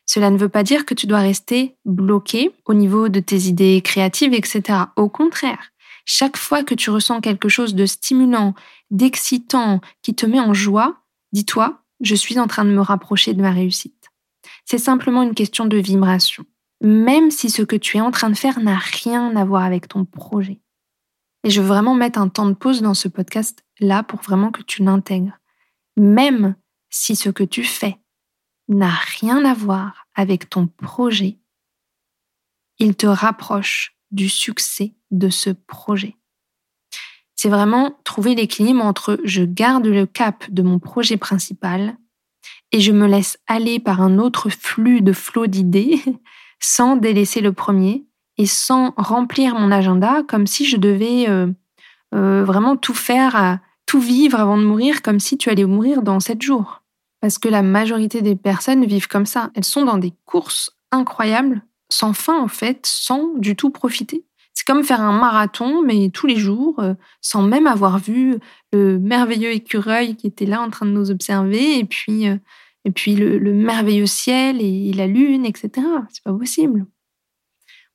Cela 0.05 0.29
ne 0.29 0.37
veut 0.37 0.49
pas 0.49 0.63
dire 0.63 0.85
que 0.85 0.93
tu 0.93 1.07
dois 1.07 1.19
rester 1.19 1.77
bloqué 1.85 2.51
au 2.65 2.73
niveau 2.73 3.07
de 3.07 3.19
tes 3.19 3.43
idées 3.43 3.81
créatives, 3.81 4.33
etc. 4.33 4.79
Au 4.95 5.09
contraire, 5.09 5.71
chaque 6.05 6.37
fois 6.37 6.63
que 6.63 6.73
tu 6.73 6.89
ressens 6.89 7.21
quelque 7.21 7.49
chose 7.49 7.75
de 7.75 7.85
stimulant, 7.85 8.55
d'excitant, 8.89 9.79
qui 10.01 10.15
te 10.15 10.25
met 10.25 10.39
en 10.39 10.53
joie, 10.53 10.97
dis-toi, 11.31 11.83
je 12.01 12.15
suis 12.15 12.39
en 12.39 12.47
train 12.47 12.65
de 12.65 12.71
me 12.71 12.81
rapprocher 12.81 13.33
de 13.33 13.41
ma 13.41 13.51
réussite. 13.51 14.09
C'est 14.65 14.79
simplement 14.79 15.21
une 15.21 15.35
question 15.35 15.65
de 15.65 15.77
vibration, 15.77 16.43
même 16.81 17.29
si 17.29 17.49
ce 17.49 17.61
que 17.61 17.75
tu 17.75 17.97
es 17.97 18.01
en 18.01 18.11
train 18.11 18.29
de 18.29 18.37
faire 18.37 18.59
n'a 18.59 18.77
rien 18.77 19.35
à 19.35 19.45
voir 19.45 19.63
avec 19.63 19.87
ton 19.87 20.03
projet. 20.03 20.59
Et 21.43 21.49
je 21.49 21.61
veux 21.61 21.67
vraiment 21.67 21.95
mettre 21.95 22.19
un 22.19 22.27
temps 22.27 22.47
de 22.47 22.53
pause 22.53 22.81
dans 22.81 22.93
ce 22.93 23.07
podcast 23.07 23.63
là 23.81 24.03
pour 24.03 24.21
vraiment 24.21 24.51
que 24.51 24.61
tu 24.61 24.83
l'intègres. 24.83 25.37
Même 25.97 26.55
si 26.89 27.15
ce 27.15 27.29
que 27.29 27.43
tu 27.43 27.63
fais 27.63 27.97
n'a 28.69 28.93
rien 29.19 29.43
à 29.43 29.53
voir 29.53 30.07
avec 30.15 30.49
ton 30.49 30.67
projet, 30.67 31.39
il 32.79 32.95
te 32.95 33.07
rapproche 33.07 33.95
du 34.11 34.29
succès 34.29 34.95
de 35.11 35.29
ce 35.29 35.49
projet. 35.49 36.15
C'est 37.35 37.49
vraiment 37.49 37.99
trouver 38.03 38.35
l'équilibre 38.35 38.83
entre 38.83 39.19
je 39.23 39.43
garde 39.43 39.87
le 39.87 40.05
cap 40.05 40.49
de 40.51 40.61
mon 40.61 40.79
projet 40.79 41.17
principal 41.17 41.97
et 42.71 42.79
je 42.79 42.91
me 42.91 43.07
laisse 43.07 43.37
aller 43.47 43.79
par 43.79 44.01
un 44.01 44.19
autre 44.19 44.49
flux 44.49 45.01
de 45.01 45.13
flot 45.13 45.47
d'idées 45.47 46.01
sans 46.59 46.95
délaisser 46.95 47.41
le 47.41 47.53
premier 47.53 48.05
et 48.37 48.45
sans 48.45 48.93
remplir 48.95 49.55
mon 49.55 49.71
agenda 49.71 50.23
comme 50.27 50.47
si 50.47 50.65
je 50.65 50.77
devais 50.77 51.27
euh, 51.29 51.47
euh, 52.13 52.43
vraiment 52.43 52.77
tout 52.77 52.93
faire, 52.93 53.59
tout 53.91 53.99
vivre 53.99 54.39
avant 54.39 54.57
de 54.57 54.63
mourir 54.63 55.01
comme 55.01 55.19
si 55.19 55.37
tu 55.37 55.49
allais 55.49 55.65
mourir 55.65 56.01
dans 56.01 56.21
sept 56.21 56.41
jours. 56.41 56.81
Parce 57.19 57.37
que 57.37 57.49
la 57.49 57.61
majorité 57.61 58.21
des 58.21 58.37
personnes 58.37 58.85
vivent 58.85 59.09
comme 59.09 59.25
ça. 59.25 59.51
Elles 59.53 59.65
sont 59.65 59.83
dans 59.83 59.97
des 59.97 60.13
courses 60.23 60.71
incroyables, 60.91 61.61
sans 61.89 62.13
fin 62.13 62.41
en 62.41 62.47
fait, 62.47 62.85
sans 62.85 63.33
du 63.35 63.57
tout 63.57 63.69
profiter. 63.69 64.23
C'est 64.53 64.65
comme 64.65 64.85
faire 64.85 65.01
un 65.01 65.11
marathon, 65.11 65.81
mais 65.81 66.09
tous 66.09 66.25
les 66.25 66.37
jours, 66.37 66.79
euh, 66.79 66.93
sans 67.19 67.41
même 67.41 67.67
avoir 67.67 67.97
vu 67.99 68.37
le 68.71 68.97
merveilleux 68.97 69.51
écureuil 69.51 70.15
qui 70.15 70.27
était 70.27 70.45
là 70.45 70.61
en 70.61 70.69
train 70.69 70.85
de 70.85 70.91
nous 70.91 71.11
observer, 71.11 71.77
et 71.77 71.83
puis, 71.83 72.29
euh, 72.29 72.37
et 72.85 72.91
puis 72.91 73.17
le, 73.17 73.53
merveilleux 73.53 74.05
ciel 74.05 74.61
et 74.61 74.93
la 74.93 75.07
lune, 75.07 75.45
etc. 75.45 75.85
C'est 76.11 76.23
pas 76.23 76.33
possible. 76.33 76.85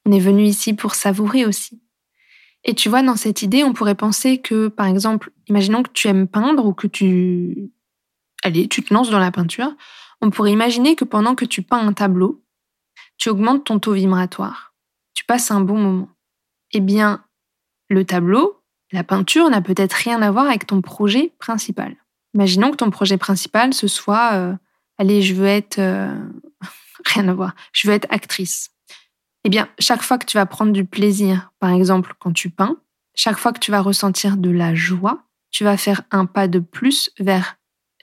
On 0.05 0.13
est 0.13 0.21
venu 0.21 0.45
ici 0.45 0.75
pour 0.75 0.95
savourer 0.95 1.47
aussi. 1.47 1.81
Et 2.67 2.75
tu 2.75 2.89
vois, 2.89 3.03
dans 3.03 3.17
cette 3.17 3.43
idée, 3.43 3.65
on 3.65 3.73
pourrait 3.73 3.95
penser 3.95 4.39
que, 4.39 4.69
par 4.69 4.87
exemple, 4.87 5.31
imaginons 5.47 5.83
que 5.83 5.91
tu 5.93 6.09
aimes 6.09 6.29
peindre 6.29 6.67
ou 6.67 6.75
que 6.75 6.89
tu, 6.89 7.71
allez, 8.43 8.69
tu 8.69 8.83
te 8.83 8.93
lances 8.93 9.11
dans 9.11 9.21
la 9.21 9.31
peinture. 9.31 9.73
On 10.21 10.31
pourrait 10.31 10.53
imaginer 10.53 10.97
que 10.97 11.05
pendant 11.05 11.35
que 11.35 11.45
tu 11.45 11.63
peins 11.63 11.87
un 11.87 11.93
tableau, 11.93 12.43
tu 13.17 13.29
augmentes 13.29 13.65
ton 13.65 13.79
taux 13.79 13.93
vibratoire. 13.93 14.75
Tu 15.15 15.25
passes 15.25 15.51
un 15.51 15.61
bon 15.61 15.79
moment 15.79 16.09
eh 16.73 16.81
bien, 16.81 17.25
le 17.89 18.05
tableau, 18.05 18.63
la 18.93 19.05
peinture 19.05 19.49
n'a 19.49 19.61
peut-être 19.61 19.95
rien 19.95 20.23
à 20.23 20.31
voir 20.31 20.47
avec 20.47 20.67
ton 20.67 20.81
projet 20.81 21.33
principal. 21.39 21.97
Imaginons 22.35 22.71
que 22.71 22.77
ton 22.77 22.91
projet 22.91 23.17
principal, 23.17 23.73
ce 23.73 23.89
soit, 23.89 24.35
euh, 24.35 24.55
allez, 24.99 25.23
je 25.23 25.35
veux 25.35 25.47
être, 25.47 25.79
euh, 25.79 26.15
rien 27.07 27.29
à 27.29 27.35
voir, 27.35 27.55
je 27.73 27.89
veux 27.89 27.95
être 27.95 28.07
actrice. 28.11 28.71
Eh 29.47 29.49
bien, 29.49 29.69
chaque 29.79 30.03
fois 30.03 30.19
que 30.19 30.27
tu 30.27 30.39
vas 30.39 30.45
prendre 30.45 30.73
du 30.73 30.85
plaisir, 30.85 31.53
par 31.61 31.71
exemple 31.71 32.15
quand 32.19 32.33
tu 32.33 32.51
peins, 32.51 32.81
chaque 33.15 33.39
fois 33.39 33.53
que 33.53 33.61
tu 33.61 33.71
vas 33.71 33.81
ressentir 33.81 34.39
de 34.39 34.51
la 34.51 34.75
joie, 34.75 35.23
tu 35.53 35.63
vas 35.63 35.77
faire 35.77 36.03
un 36.11 36.27
pas 36.27 36.49
de 36.49 36.59
plus 36.59 37.13
vers 37.21 37.57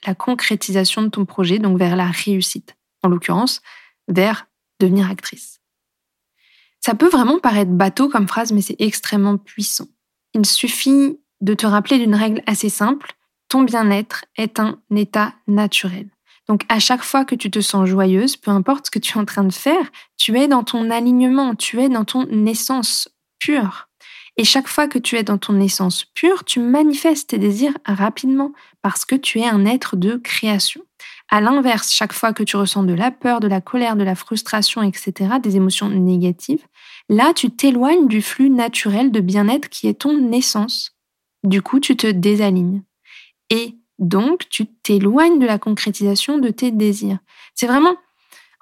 la 0.06 0.14
concrétisation 0.14 1.02
de 1.02 1.08
ton 1.08 1.26
projet, 1.26 1.58
donc 1.58 1.78
vers 1.78 1.96
la 1.96 2.06
réussite. 2.06 2.76
En 3.02 3.10
l'occurrence, 3.10 3.60
vers 4.08 4.46
devenir 4.80 5.10
actrice. 5.10 5.60
Ça 6.80 6.94
peut 6.94 7.10
vraiment 7.10 7.38
paraître 7.38 7.72
bateau 7.72 8.08
comme 8.08 8.26
phrase, 8.26 8.50
mais 8.50 8.62
c'est 8.62 8.80
extrêmement 8.80 9.36
puissant. 9.36 9.88
Il 10.32 10.46
suffit 10.46 11.20
de 11.42 11.52
te 11.52 11.66
rappeler 11.66 11.98
d'une 11.98 12.14
règle 12.14 12.42
assez 12.46 12.70
simple. 12.70 13.12
Ton 13.50 13.64
bien-être 13.64 14.24
est 14.38 14.60
un 14.60 14.80
état 14.96 15.34
naturel. 15.46 16.08
Donc 16.48 16.62
à 16.68 16.78
chaque 16.78 17.02
fois 17.02 17.24
que 17.24 17.34
tu 17.34 17.50
te 17.50 17.60
sens 17.60 17.88
joyeuse, 17.88 18.36
peu 18.36 18.50
importe 18.50 18.86
ce 18.86 18.90
que 18.90 18.98
tu 18.98 19.16
es 19.16 19.20
en 19.20 19.24
train 19.24 19.44
de 19.44 19.52
faire, 19.52 19.90
tu 20.16 20.38
es 20.38 20.48
dans 20.48 20.62
ton 20.62 20.90
alignement, 20.90 21.54
tu 21.54 21.80
es 21.80 21.88
dans 21.88 22.04
ton 22.04 22.26
essence 22.46 23.08
pure. 23.38 23.88
Et 24.36 24.44
chaque 24.44 24.66
fois 24.66 24.88
que 24.88 24.98
tu 24.98 25.16
es 25.16 25.22
dans 25.22 25.38
ton 25.38 25.60
essence 25.60 26.04
pure, 26.04 26.44
tu 26.44 26.58
manifestes 26.58 27.30
tes 27.30 27.38
désirs 27.38 27.76
rapidement 27.86 28.52
parce 28.82 29.04
que 29.04 29.14
tu 29.14 29.38
es 29.40 29.46
un 29.46 29.64
être 29.64 29.96
de 29.96 30.16
création. 30.16 30.82
À 31.30 31.40
l'inverse, 31.40 31.92
chaque 31.92 32.12
fois 32.12 32.32
que 32.32 32.42
tu 32.42 32.56
ressens 32.56 32.82
de 32.82 32.94
la 32.94 33.10
peur, 33.10 33.40
de 33.40 33.46
la 33.46 33.60
colère, 33.60 33.96
de 33.96 34.02
la 34.02 34.16
frustration, 34.16 34.82
etc., 34.82 35.34
des 35.40 35.56
émotions 35.56 35.88
négatives, 35.88 36.64
là, 37.08 37.32
tu 37.34 37.50
t'éloignes 37.50 38.08
du 38.08 38.22
flux 38.22 38.50
naturel 38.50 39.12
de 39.12 39.20
bien-être 39.20 39.68
qui 39.68 39.86
est 39.86 40.00
ton 40.00 40.32
essence. 40.32 40.96
Du 41.44 41.62
coup, 41.62 41.78
tu 41.78 41.96
te 41.96 42.08
désalignes. 42.08 42.82
Et 43.50 43.76
donc, 43.98 44.48
tu 44.48 44.66
t'éloignes 44.66 45.38
de 45.38 45.46
la 45.46 45.58
concrétisation 45.58 46.38
de 46.38 46.50
tes 46.50 46.70
désirs. 46.70 47.18
C'est 47.54 47.66
vraiment 47.66 47.96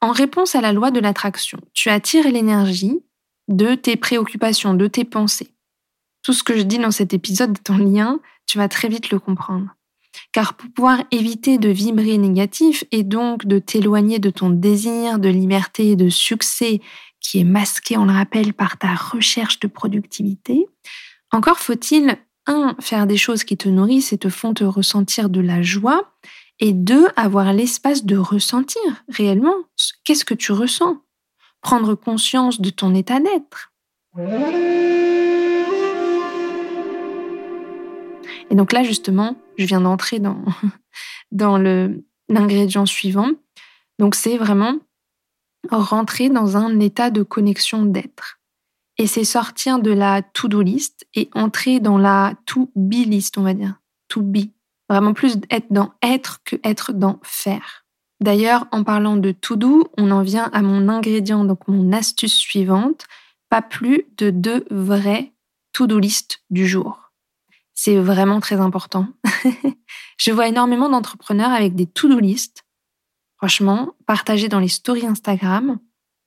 en 0.01 0.11
réponse 0.11 0.55
à 0.55 0.61
la 0.61 0.73
loi 0.73 0.91
de 0.91 1.01
l'attraction. 1.01 1.59
Tu 1.73 1.89
attires 1.89 2.31
l'énergie 2.31 3.01
de 3.49 3.75
tes 3.75 3.97
préoccupations, 3.97 4.75
de 4.75 4.87
tes 4.87 5.05
pensées. 5.05 5.55
Tout 6.23 6.33
ce 6.33 6.43
que 6.43 6.57
je 6.57 6.63
dis 6.63 6.79
dans 6.79 6.91
cet 6.91 7.15
épisode 7.15 7.57
est 7.57 7.71
en 7.71 7.79
lien, 7.79 8.21
tu 8.47 8.59
vas 8.59 8.69
très 8.69 8.89
vite 8.89 9.11
le 9.11 9.19
comprendre. 9.19 9.75
Car 10.33 10.55
pour 10.55 10.71
pouvoir 10.71 11.03
éviter 11.11 11.59
de 11.59 11.71
vibrer 11.71 12.19
négatif 12.19 12.85
et 12.91 13.03
donc 13.03 13.47
de 13.47 13.59
t'éloigner 13.59 14.19
de 14.19 14.31
ton 14.31 14.51
désir 14.51 15.19
de 15.19 15.29
liberté 15.29 15.93
et 15.93 15.97
de 15.97 16.11
succès 16.11 16.81
qui 17.21 17.39
est 17.39 17.45
masqué, 17.45 17.97
on 17.97 18.05
le 18.05 18.13
rappelle, 18.13 18.53
par 18.53 18.79
ta 18.79 18.95
recherche 18.95 19.61
de 19.61 19.69
productivité, 19.69 20.67
encore 21.31 21.59
faut-il, 21.59 22.19
un, 22.47 22.75
faire 22.81 23.07
des 23.07 23.17
choses 23.17 23.45
qui 23.45 23.57
te 23.57 23.69
nourrissent 23.69 24.13
et 24.13 24.19
te 24.19 24.29
font 24.29 24.55
te 24.55 24.65
ressentir 24.65 25.31
de 25.31 25.41
la 25.41 25.63
joie, 25.63 26.13
et 26.59 26.73
deux, 26.73 27.07
avoir 27.17 27.53
l'espace 27.53 28.05
de 28.05 28.17
ressentir 28.17 28.81
réellement 29.09 29.55
qu'est-ce 30.05 30.25
que 30.25 30.35
tu 30.35 30.53
ressens, 30.53 31.03
prendre 31.61 31.95
conscience 31.95 32.61
de 32.61 32.71
ton 32.71 32.95
état 32.95 33.21
d'être. 33.21 33.73
Et 38.51 38.55
donc 38.55 38.73
là, 38.73 38.83
justement, 38.83 39.37
je 39.57 39.65
viens 39.65 39.81
d'entrer 39.81 40.19
dans, 40.19 40.45
dans 41.33 41.59
l'ingrédient 42.29 42.87
suivant. 42.87 43.31
Donc 43.99 44.15
c'est 44.15 44.37
vraiment 44.37 44.79
rentrer 45.71 46.29
dans 46.29 46.57
un 46.57 46.81
état 46.81 47.11
de 47.11 47.23
connexion 47.23 47.85
d'être. 47.85 48.42
Et 49.03 49.09
c'est 49.09 49.25
sortir 49.25 49.81
de 49.81 49.91
la 49.91 50.23
to-do 50.23 50.63
list 50.63 51.09
et 51.17 51.29
entrer 51.35 51.81
dans 51.81 51.99
la 51.99 52.35
to-be 52.47 53.05
list, 53.05 53.37
on 53.37 53.43
va 53.43 53.53
dire. 53.53 53.75
To 54.07 54.23
be. 54.23 54.53
Vraiment 54.89 55.13
plus 55.13 55.39
être 55.51 55.67
dans 55.73 55.93
être 56.03 56.39
que 56.45 56.55
être 56.63 56.93
dans 56.93 57.19
faire. 57.25 57.85
D'ailleurs, 58.21 58.67
en 58.71 58.85
parlant 58.85 59.17
de 59.17 59.33
to-do, 59.33 59.91
on 59.99 60.13
en 60.13 60.23
vient 60.23 60.49
à 60.53 60.63
mon 60.63 60.89
ingrédient, 60.89 61.45
donc 61.45 61.67
mon 61.67 61.93
astuce 61.93 62.37
suivante. 62.37 63.07
Pas 63.51 63.61
plus 63.61 64.05
de 64.19 64.31
deux 64.31 64.65
vrais 64.71 65.33
to-do 65.73 65.99
list 65.99 66.45
du 66.51 66.69
jour. 66.69 67.11
C'est 67.75 67.99
vraiment 67.99 68.39
très 68.39 68.61
important. 68.61 69.09
je 70.17 70.31
vois 70.31 70.47
énormément 70.47 70.89
d'entrepreneurs 70.89 71.51
avec 71.51 71.75
des 71.75 71.87
to-do 71.87 72.21
list, 72.21 72.63
franchement, 73.37 73.97
partagés 74.07 74.49
dans 74.49 74.61
les 74.61 74.69
stories 74.69 75.09
Instagram. 75.09 75.81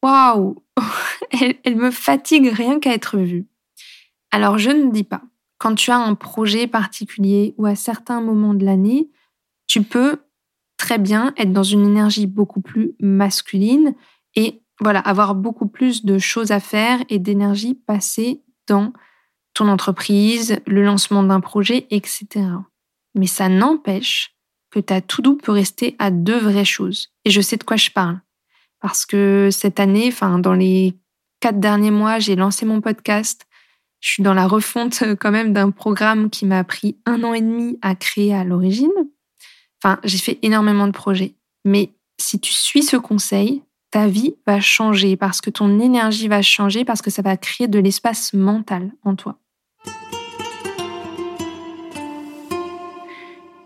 waouh, 0.03 0.62
elle, 1.32 1.75
me 1.75 1.91
fatigue 1.91 2.48
rien 2.48 2.79
qu'à 2.79 2.94
être 2.94 3.17
vue. 3.17 3.48
Alors 4.32 4.58
je 4.58 4.70
ne 4.70 4.91
dis 4.91 5.03
pas, 5.03 5.22
quand 5.58 5.75
tu 5.75 5.91
as 5.91 5.98
un 5.98 6.15
projet 6.15 6.67
particulier 6.67 7.55
ou 7.58 7.65
à 7.65 7.75
certains 7.75 8.22
moments 8.22 8.53
de 8.53 8.65
l'année, 8.65 9.10
tu 9.67 9.82
peux 9.82 10.17
très 10.77 10.98
bien 10.98 11.34
être 11.38 11.53
dans 11.53 11.63
une 11.63 11.86
énergie 11.86 12.27
beaucoup 12.27 12.62
plus 12.62 12.96
masculine 13.00 13.96
et 14.36 14.62
voilà, 14.82 15.00
avoir 15.00 15.36
beaucoup 15.36 15.67
plus 15.67 16.03
de 16.03 16.17
choses 16.17 16.51
à 16.51 16.60
faire 16.60 17.00
et 17.10 17.20
d'énergie 17.20 17.75
passée 17.75 18.44
dans 18.67 18.91
ton 19.53 19.70
entreprise, 19.70 20.60
le 20.67 20.84
lancement 20.84 21.24
d'un 21.24 21.39
projet, 21.39 21.88
etc. 21.89 22.27
Mais 23.15 23.27
ça 23.27 23.48
n'empêche 23.48 24.36
que 24.70 24.79
ta 24.82 25.00
to-do 25.00 25.38
peut 25.38 25.53
rester 25.53 25.96
à 26.00 26.12
deux 26.12 26.38
vraies 26.38 26.65
choses. 26.65 27.13
Et 27.24 27.29
je 27.29 27.39
sais 27.39 27.55
de 27.55 27.63
quoi 27.63 27.77
je 27.77 27.89
parle. 27.89 28.20
Parce 28.82 29.05
que 29.05 29.50
cette 29.51 29.79
année, 29.79 30.10
enfin, 30.10 30.39
dans 30.39 30.53
les 30.53 30.94
quatre 31.46 31.60
derniers 31.60 31.92
mois, 31.92 32.18
j'ai 32.18 32.36
lancé 32.36 32.66
mon 32.66 32.82
podcast. 32.82 33.46
Je 34.00 34.14
suis 34.14 34.24
dans 34.24 34.34
la 34.34 34.48
refonte 34.48 35.04
euh, 35.04 35.16
quand 35.16 35.30
même 35.30 35.54
d'un 35.54 35.70
programme 35.70 36.32
qui 36.32 36.44
m'a 36.44 36.64
pris 36.64 36.98
un 37.06 37.24
an 37.24 37.36
et 37.36 37.42
demi 37.42 37.78
à 37.84 37.94
créer 37.94 38.34
à 38.34 38.44
l'origine. 38.44 38.90
Enfin, 39.78 40.00
j'ai 40.04 40.18
fait 40.18 40.40
énormément 40.42 40.88
de 40.88 40.92
projets. 40.92 41.36
Mais 41.64 41.94
si 42.20 42.40
tu 42.40 42.52
suis 42.52 42.82
ce 42.82 42.98
conseil, 42.98 43.62
ta 43.92 44.08
vie 44.08 44.34
va 44.48 44.60
changer 44.60 45.18
parce 45.18 45.40
que 45.40 45.52
ton 45.52 45.80
énergie 45.80 46.28
va 46.28 46.42
changer 46.42 46.84
parce 46.84 47.04
que 47.04 47.12
ça 47.12 47.22
va 47.22 47.38
créer 47.38 47.68
de 47.68 47.78
l'espace 47.78 48.34
mental 48.34 48.92
en 49.04 49.16
toi. 49.16 49.38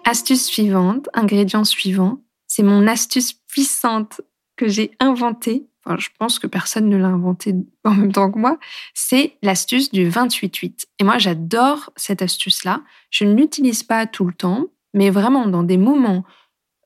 Astuce 0.04 0.44
suivante, 0.44 1.08
ingrédient 1.14 1.64
suivant, 1.64 2.20
c'est 2.46 2.64
mon 2.64 2.88
astuce 2.88 3.32
puissante 3.32 4.20
que 4.58 4.68
j'ai 4.68 4.92
inventée. 5.00 5.69
Je 5.98 6.10
pense 6.20 6.40
que 6.40 6.48
personne 6.48 6.90
ne 6.90 6.98
l'a 6.98 7.08
inventée 7.08 7.56
en 7.84 7.94
même 7.94 8.12
temps 8.12 8.32
que 8.32 8.38
moi. 8.38 8.58
C'est 8.94 9.38
l'astuce 9.42 9.92
du 9.92 10.10
28-8. 10.10 10.86
Et 11.00 11.04
moi, 11.04 11.18
j'adore 11.18 11.92
cette 11.96 12.22
astuce-là. 12.22 12.82
Je 13.10 13.26
ne 13.26 13.36
l'utilise 13.36 13.84
pas 13.84 14.06
tout 14.06 14.26
le 14.26 14.34
temps, 14.34 14.66
mais 14.94 15.10
vraiment 15.10 15.48
dans 15.48 15.64
des 15.64 15.78
moments 15.78 16.26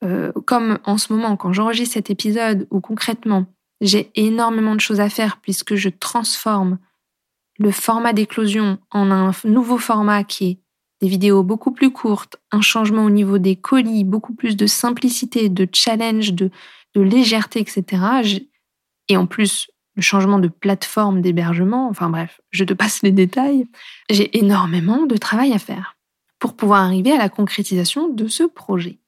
euh, 0.04 0.32
comme 0.44 0.78
en 0.84 0.98
ce 0.98 1.12
moment, 1.12 1.36
quand 1.36 1.52
j'enregistre 1.52 1.94
cet 1.94 2.10
épisode, 2.10 2.66
où 2.70 2.80
concrètement, 2.80 3.46
j'ai 3.80 4.10
énormément 4.14 4.74
de 4.74 4.80
choses 4.80 5.00
à 5.00 5.08
faire 5.08 5.38
puisque 5.40 5.76
je 5.76 5.88
transforme 5.88 6.78
le 7.58 7.70
format 7.70 8.12
d'éclosion 8.12 8.78
en 8.90 9.10
un 9.10 9.30
nouveau 9.44 9.78
format 9.78 10.24
qui 10.24 10.46
est 10.46 10.58
des 11.00 11.08
vidéos 11.08 11.42
beaucoup 11.42 11.72
plus 11.72 11.90
courtes, 11.90 12.36
un 12.50 12.60
changement 12.60 13.04
au 13.04 13.10
niveau 13.10 13.38
des 13.38 13.56
colis, 13.56 14.04
beaucoup 14.04 14.34
plus 14.34 14.56
de 14.56 14.66
simplicité, 14.66 15.48
de 15.48 15.68
challenge, 15.72 16.34
de, 16.34 16.50
légèreté, 16.94 17.60
etc. 17.60 18.44
Et 19.08 19.16
en 19.16 19.26
plus, 19.26 19.68
le 19.96 20.02
changement 20.02 20.38
de 20.38 20.48
plateforme 20.48 21.20
d'hébergement, 21.20 21.88
enfin 21.88 22.10
bref, 22.10 22.40
je 22.50 22.64
te 22.64 22.72
passe 22.72 23.02
les 23.02 23.12
détails, 23.12 23.66
j'ai 24.10 24.36
énormément 24.36 25.06
de 25.06 25.16
travail 25.16 25.52
à 25.52 25.58
faire 25.58 25.96
pour 26.38 26.56
pouvoir 26.56 26.82
arriver 26.82 27.12
à 27.12 27.18
la 27.18 27.28
concrétisation 27.28 28.08
de 28.08 28.26
ce 28.26 28.42
projet. 28.42 28.98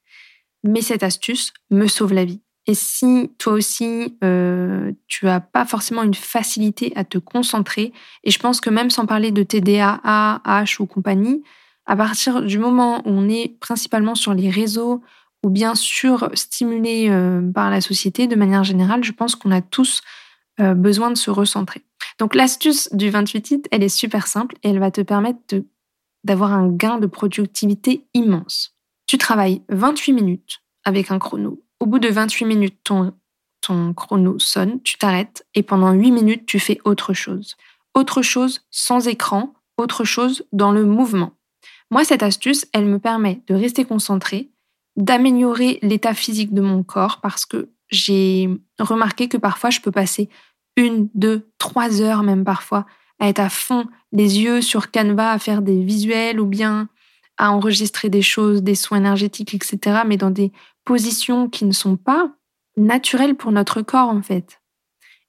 Mais 0.63 0.81
cette 0.81 1.03
astuce 1.03 1.53
me 1.71 1.87
sauve 1.87 2.15
la 2.15 2.25
vie. 2.25 2.41
Et 2.67 2.75
si 2.75 3.31
toi 3.39 3.53
aussi, 3.53 4.17
euh, 4.25 4.93
tu 5.07 5.29
as 5.29 5.41
pas 5.41 5.65
forcément 5.65 6.03
une 6.03 6.15
facilité 6.15 6.93
à 6.97 7.05
te 7.05 7.19
concentrer, 7.19 7.93
et 8.25 8.31
je 8.31 8.39
pense 8.39 8.61
que 8.61 8.71
même 8.71 8.91
sans 8.91 9.07
parler 9.07 9.31
de 9.31 9.43
TDAH, 9.43 10.41
H 10.45 10.83
ou 10.83 10.87
compagnie, 10.87 11.43
à 11.87 11.95
partir 11.95 12.43
du 12.43 12.59
moment 12.59 13.03
où 13.07 13.11
on 13.11 13.29
est 13.29 13.57
principalement 13.61 14.17
sur 14.17 14.35
les 14.35 14.51
réseaux 14.51 15.03
ou 15.47 15.51
bien 15.51 15.77
sûr 15.77 16.29
stimulé 16.35 17.09
euh, 17.09 17.41
par 17.53 17.71
la 17.71 17.81
société 17.81 18.27
de 18.27 18.35
manière 18.35 18.65
générale, 18.65 19.05
je 19.05 19.13
pense 19.13 19.37
qu'on 19.37 19.53
a 19.53 19.61
tous 19.61 20.03
euh, 20.59 20.75
besoin 20.75 21.13
de 21.13 21.17
se 21.17 21.31
recentrer. 21.31 21.83
Donc 22.19 22.35
l'astuce 22.35 22.93
du 22.93 23.11
28 23.11 23.69
elle 23.71 23.85
est 23.85 23.89
super 23.89 24.27
simple 24.27 24.57
et 24.65 24.71
elle 24.71 24.81
va 24.81 24.91
te 24.91 25.03
permettre 25.03 25.63
d'avoir 26.25 26.53
un 26.53 26.69
gain 26.69 26.99
de 26.99 27.07
productivité 27.07 28.05
immense. 28.13 28.75
Tu 29.07 29.19
travailles 29.19 29.63
28 29.69 30.15
minutes 30.15 30.63
avec 30.85 31.13
un 31.13 31.21
chrono 31.21 31.63
au 31.79 31.87
bout 31.87 32.01
de 32.01 32.09
28 32.09 32.45
minutes, 32.45 32.79
ton, 32.83 33.13
ton 33.61 33.95
chrono 33.95 34.41
sonne, 34.41 34.83
tu 34.83 34.99
t'arrêtes 34.99 35.47
et 35.55 35.63
pendant 35.63 35.93
8 35.93 36.11
minutes, 36.11 36.47
tu 36.47 36.59
fais 36.59 36.81
autre 36.85 37.13
chose. 37.13 37.55
Autre 37.95 38.21
chose 38.21 38.63
sans 38.73 39.07
écran, 39.07 39.55
autre 39.77 40.03
chose 40.03 40.45
dans 40.53 40.73
le 40.73 40.85
mouvement. 40.85 41.35
Moi, 41.93 42.05
cette 42.05 42.25
astuce, 42.25 42.67
elle 42.73 42.87
me 42.87 42.99
permet 42.99 43.43
de 43.47 43.55
rester 43.55 43.85
concentrée, 43.85 44.51
d'améliorer 44.97 45.79
l'état 45.83 46.15
physique 46.15 46.55
de 46.55 46.61
mon 46.61 46.83
corps 46.83 47.21
parce 47.21 47.47
que 47.47 47.71
j'ai 47.89 48.49
remarqué 48.79 49.29
que 49.29 49.37
parfois 49.37 49.71
je 49.71 49.81
peux 49.81 49.91
passer 49.91 50.29
une, 50.77 51.09
deux, 51.15 51.49
trois 51.59 52.01
heures 52.01 52.23
même 52.23 52.45
parfois 52.45 52.87
à 53.19 53.29
être 53.29 53.41
à 53.41 53.49
fond, 53.49 53.87
les 54.13 54.41
yeux 54.41 54.61
sur 54.61 54.91
Canva, 54.91 55.33
à 55.33 55.39
faire 55.39 55.63
des 55.63 55.83
visuels 55.83 56.41
ou 56.41 56.47
bien 56.47 56.89
à 57.39 57.51
enregistrer 57.51 58.09
des 58.09 58.23
choses, 58.23 58.63
des 58.63 58.75
soins 58.75 58.99
énergétiques, 58.99 59.55
etc., 59.55 60.03
mais 60.07 60.17
dans 60.17 60.31
des 60.31 60.53
positions 60.85 61.49
qui 61.49 61.65
ne 61.65 61.73
sont 61.73 61.97
pas 61.97 62.31
naturelles 62.77 63.35
pour 63.35 63.53
notre 63.53 63.83
corps, 63.83 64.09
en 64.09 64.23
fait. 64.23 64.61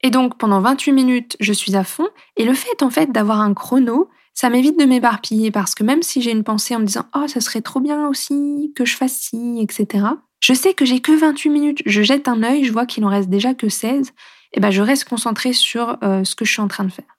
Et 0.03 0.09
donc, 0.09 0.37
pendant 0.37 0.61
28 0.61 0.91
minutes, 0.91 1.37
je 1.39 1.53
suis 1.53 1.75
à 1.75 1.83
fond, 1.83 2.07
et 2.35 2.45
le 2.45 2.53
fait, 2.53 2.81
en 2.83 2.89
fait, 2.89 3.11
d'avoir 3.11 3.41
un 3.41 3.53
chrono, 3.53 4.09
ça 4.37 4.51
m'évite 4.51 4.79
de 4.79 4.85
m'éparpiller, 4.85 5.49
parce 5.49 5.73
que 5.73 5.83
même 5.83 6.03
si 6.03 6.21
j'ai 6.21 6.29
une 6.29 6.43
pensée 6.43 6.75
en 6.75 6.79
me 6.79 6.85
disant, 6.85 7.07
oh, 7.15 7.27
ça 7.27 7.41
serait 7.41 7.63
trop 7.63 7.79
bien 7.79 8.07
aussi 8.07 8.71
que 8.75 8.85
je 8.85 8.95
fasse 8.95 9.13
ci, 9.13 9.57
etc., 9.59 10.05
je 10.41 10.53
sais 10.53 10.75
que 10.75 10.85
j'ai 10.85 10.99
que 10.99 11.11
28 11.11 11.49
minutes, 11.49 11.81
je 11.87 12.03
jette 12.03 12.27
un 12.27 12.43
œil, 12.43 12.63
je 12.63 12.71
vois 12.71 12.85
qu'il 12.85 13.03
en 13.03 13.09
reste 13.09 13.29
déjà 13.29 13.55
que 13.55 13.67
16, 13.67 14.11
et 14.53 14.59
ben 14.59 14.69
je 14.69 14.83
reste 14.83 15.05
concentrée 15.05 15.53
sur 15.53 15.97
euh, 16.03 16.23
ce 16.23 16.35
que 16.35 16.45
je 16.45 16.51
suis 16.51 16.61
en 16.61 16.67
train 16.67 16.83
de 16.83 16.91
faire. 16.91 17.17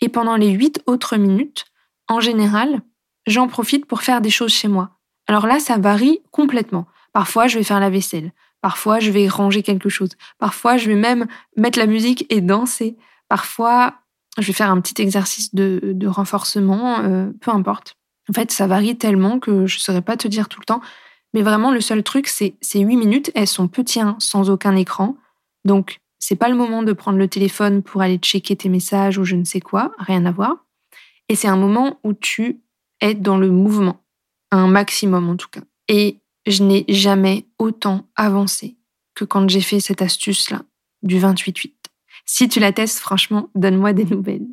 Et 0.00 0.08
pendant 0.08 0.34
les 0.34 0.50
8 0.50 0.82
autres 0.86 1.16
minutes, 1.16 1.66
en 2.08 2.18
général, 2.18 2.80
j'en 3.28 3.46
profite 3.46 3.86
pour 3.86 4.02
faire 4.02 4.20
des 4.20 4.30
choses 4.30 4.52
chez 4.52 4.66
moi. 4.66 4.98
Alors 5.28 5.46
là, 5.46 5.60
ça 5.60 5.78
varie 5.78 6.18
complètement. 6.32 6.86
Parfois, 7.12 7.46
je 7.46 7.58
vais 7.58 7.64
faire 7.64 7.78
la 7.78 7.90
vaisselle. 7.90 8.32
Parfois, 8.60 8.98
je 8.98 9.12
vais 9.12 9.28
ranger 9.28 9.62
quelque 9.62 9.88
chose. 9.88 10.10
Parfois, 10.40 10.78
je 10.78 10.88
vais 10.88 10.96
même 10.96 11.28
mettre 11.56 11.78
la 11.78 11.86
musique 11.86 12.26
et 12.28 12.40
danser. 12.40 12.96
Parfois, 13.28 14.00
je 14.38 14.46
vais 14.46 14.52
faire 14.52 14.70
un 14.70 14.80
petit 14.80 15.00
exercice 15.00 15.54
de, 15.54 16.06
renforcement, 16.06 17.00
euh, 17.00 17.30
peu 17.40 17.50
importe. 17.50 17.96
En 18.28 18.32
fait, 18.32 18.50
ça 18.50 18.66
varie 18.66 18.96
tellement 18.96 19.38
que 19.38 19.66
je 19.66 19.76
ne 19.76 19.80
saurais 19.80 20.02
pas 20.02 20.16
te 20.16 20.28
dire 20.28 20.48
tout 20.48 20.60
le 20.60 20.66
temps. 20.66 20.80
Mais 21.34 21.42
vraiment, 21.42 21.70
le 21.70 21.80
seul 21.80 22.02
truc, 22.02 22.28
c'est 22.28 22.54
ces 22.60 22.80
8 22.80 22.96
minutes, 22.96 23.30
elles 23.34 23.46
sont 23.46 23.68
petits, 23.68 24.00
sans 24.18 24.50
aucun 24.50 24.74
écran. 24.76 25.16
Donc, 25.64 25.98
c'est 26.18 26.36
pas 26.36 26.48
le 26.48 26.54
moment 26.54 26.82
de 26.82 26.92
prendre 26.92 27.18
le 27.18 27.28
téléphone 27.28 27.82
pour 27.82 28.02
aller 28.02 28.18
checker 28.18 28.56
tes 28.56 28.68
messages 28.68 29.18
ou 29.18 29.24
je 29.24 29.36
ne 29.36 29.44
sais 29.44 29.60
quoi, 29.60 29.92
rien 29.98 30.24
à 30.26 30.32
voir. 30.32 30.56
Et 31.28 31.34
c'est 31.34 31.48
un 31.48 31.56
moment 31.56 31.98
où 32.04 32.14
tu 32.14 32.62
être 33.00 33.20
dans 33.20 33.36
le 33.36 33.50
mouvement, 33.50 34.02
un 34.50 34.66
maximum 34.66 35.28
en 35.28 35.36
tout 35.36 35.48
cas. 35.50 35.60
Et 35.88 36.20
je 36.46 36.62
n'ai 36.62 36.84
jamais 36.88 37.46
autant 37.58 38.08
avancé 38.16 38.76
que 39.14 39.24
quand 39.24 39.48
j'ai 39.48 39.60
fait 39.60 39.80
cette 39.80 40.02
astuce-là 40.02 40.62
du 41.02 41.18
28-8. 41.18 41.72
Si 42.26 42.48
tu 42.48 42.60
la 42.60 42.72
testes, 42.72 42.98
franchement, 42.98 43.48
donne-moi 43.54 43.92
des 43.92 44.04
nouvelles. 44.04 44.46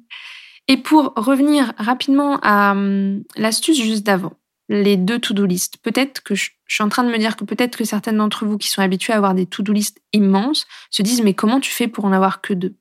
Et 0.67 0.77
pour 0.77 1.13
revenir 1.15 1.73
rapidement 1.77 2.39
à 2.41 2.71
hum, 2.71 3.23
l'astuce 3.36 3.81
juste 3.81 4.05
d'avant, 4.05 4.33
les 4.69 4.95
deux 4.95 5.19
to-do 5.19 5.45
list. 5.45 5.77
Peut-être 5.77 6.23
que 6.23 6.36
je, 6.36 6.51
suis 6.67 6.83
en 6.83 6.89
train 6.89 7.03
de 7.03 7.09
me 7.09 7.17
dire 7.17 7.36
que 7.36 7.43
peut-être 7.43 7.77
que 7.77 7.83
certaines 7.83 8.17
d'entre 8.17 8.45
vous 8.45 8.57
qui 8.57 8.69
sont 8.69 8.81
habitués 8.81 9.13
à 9.13 9.17
avoir 9.17 9.36
des 9.36 9.45
to-do 9.45 9.73
list 9.73 10.01
immenses 10.13 10.65
se 10.89 11.01
disent 11.01 11.21
mais 11.21 11.33
comment 11.33 11.59
tu 11.59 11.71
fais 11.71 11.88
pour 11.88 12.05
en 12.05 12.13
avoir 12.13 12.41
que 12.41 12.53
deux? 12.53 12.75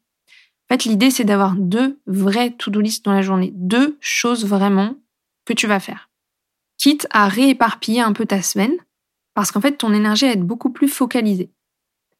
En 0.70 0.74
fait, 0.74 0.84
l'idée 0.84 1.10
c'est 1.10 1.24
d'avoir 1.24 1.54
deux 1.56 2.00
vrais 2.06 2.52
to-do 2.52 2.80
list 2.80 3.04
dans 3.04 3.12
la 3.12 3.22
journée, 3.22 3.52
deux 3.54 3.98
choses 4.00 4.46
vraiment 4.46 4.96
que 5.44 5.52
tu 5.52 5.66
vas 5.66 5.80
faire. 5.80 6.08
Quitte 6.78 7.06
à 7.10 7.28
rééparpiller 7.28 8.00
un 8.00 8.12
peu 8.12 8.26
ta 8.26 8.42
semaine, 8.42 8.74
parce 9.34 9.52
qu'en 9.52 9.60
fait, 9.60 9.72
ton 9.72 9.92
énergie 9.92 10.26
va 10.26 10.32
être 10.32 10.46
beaucoup 10.46 10.70
plus 10.70 10.88
focalisée. 10.88 11.50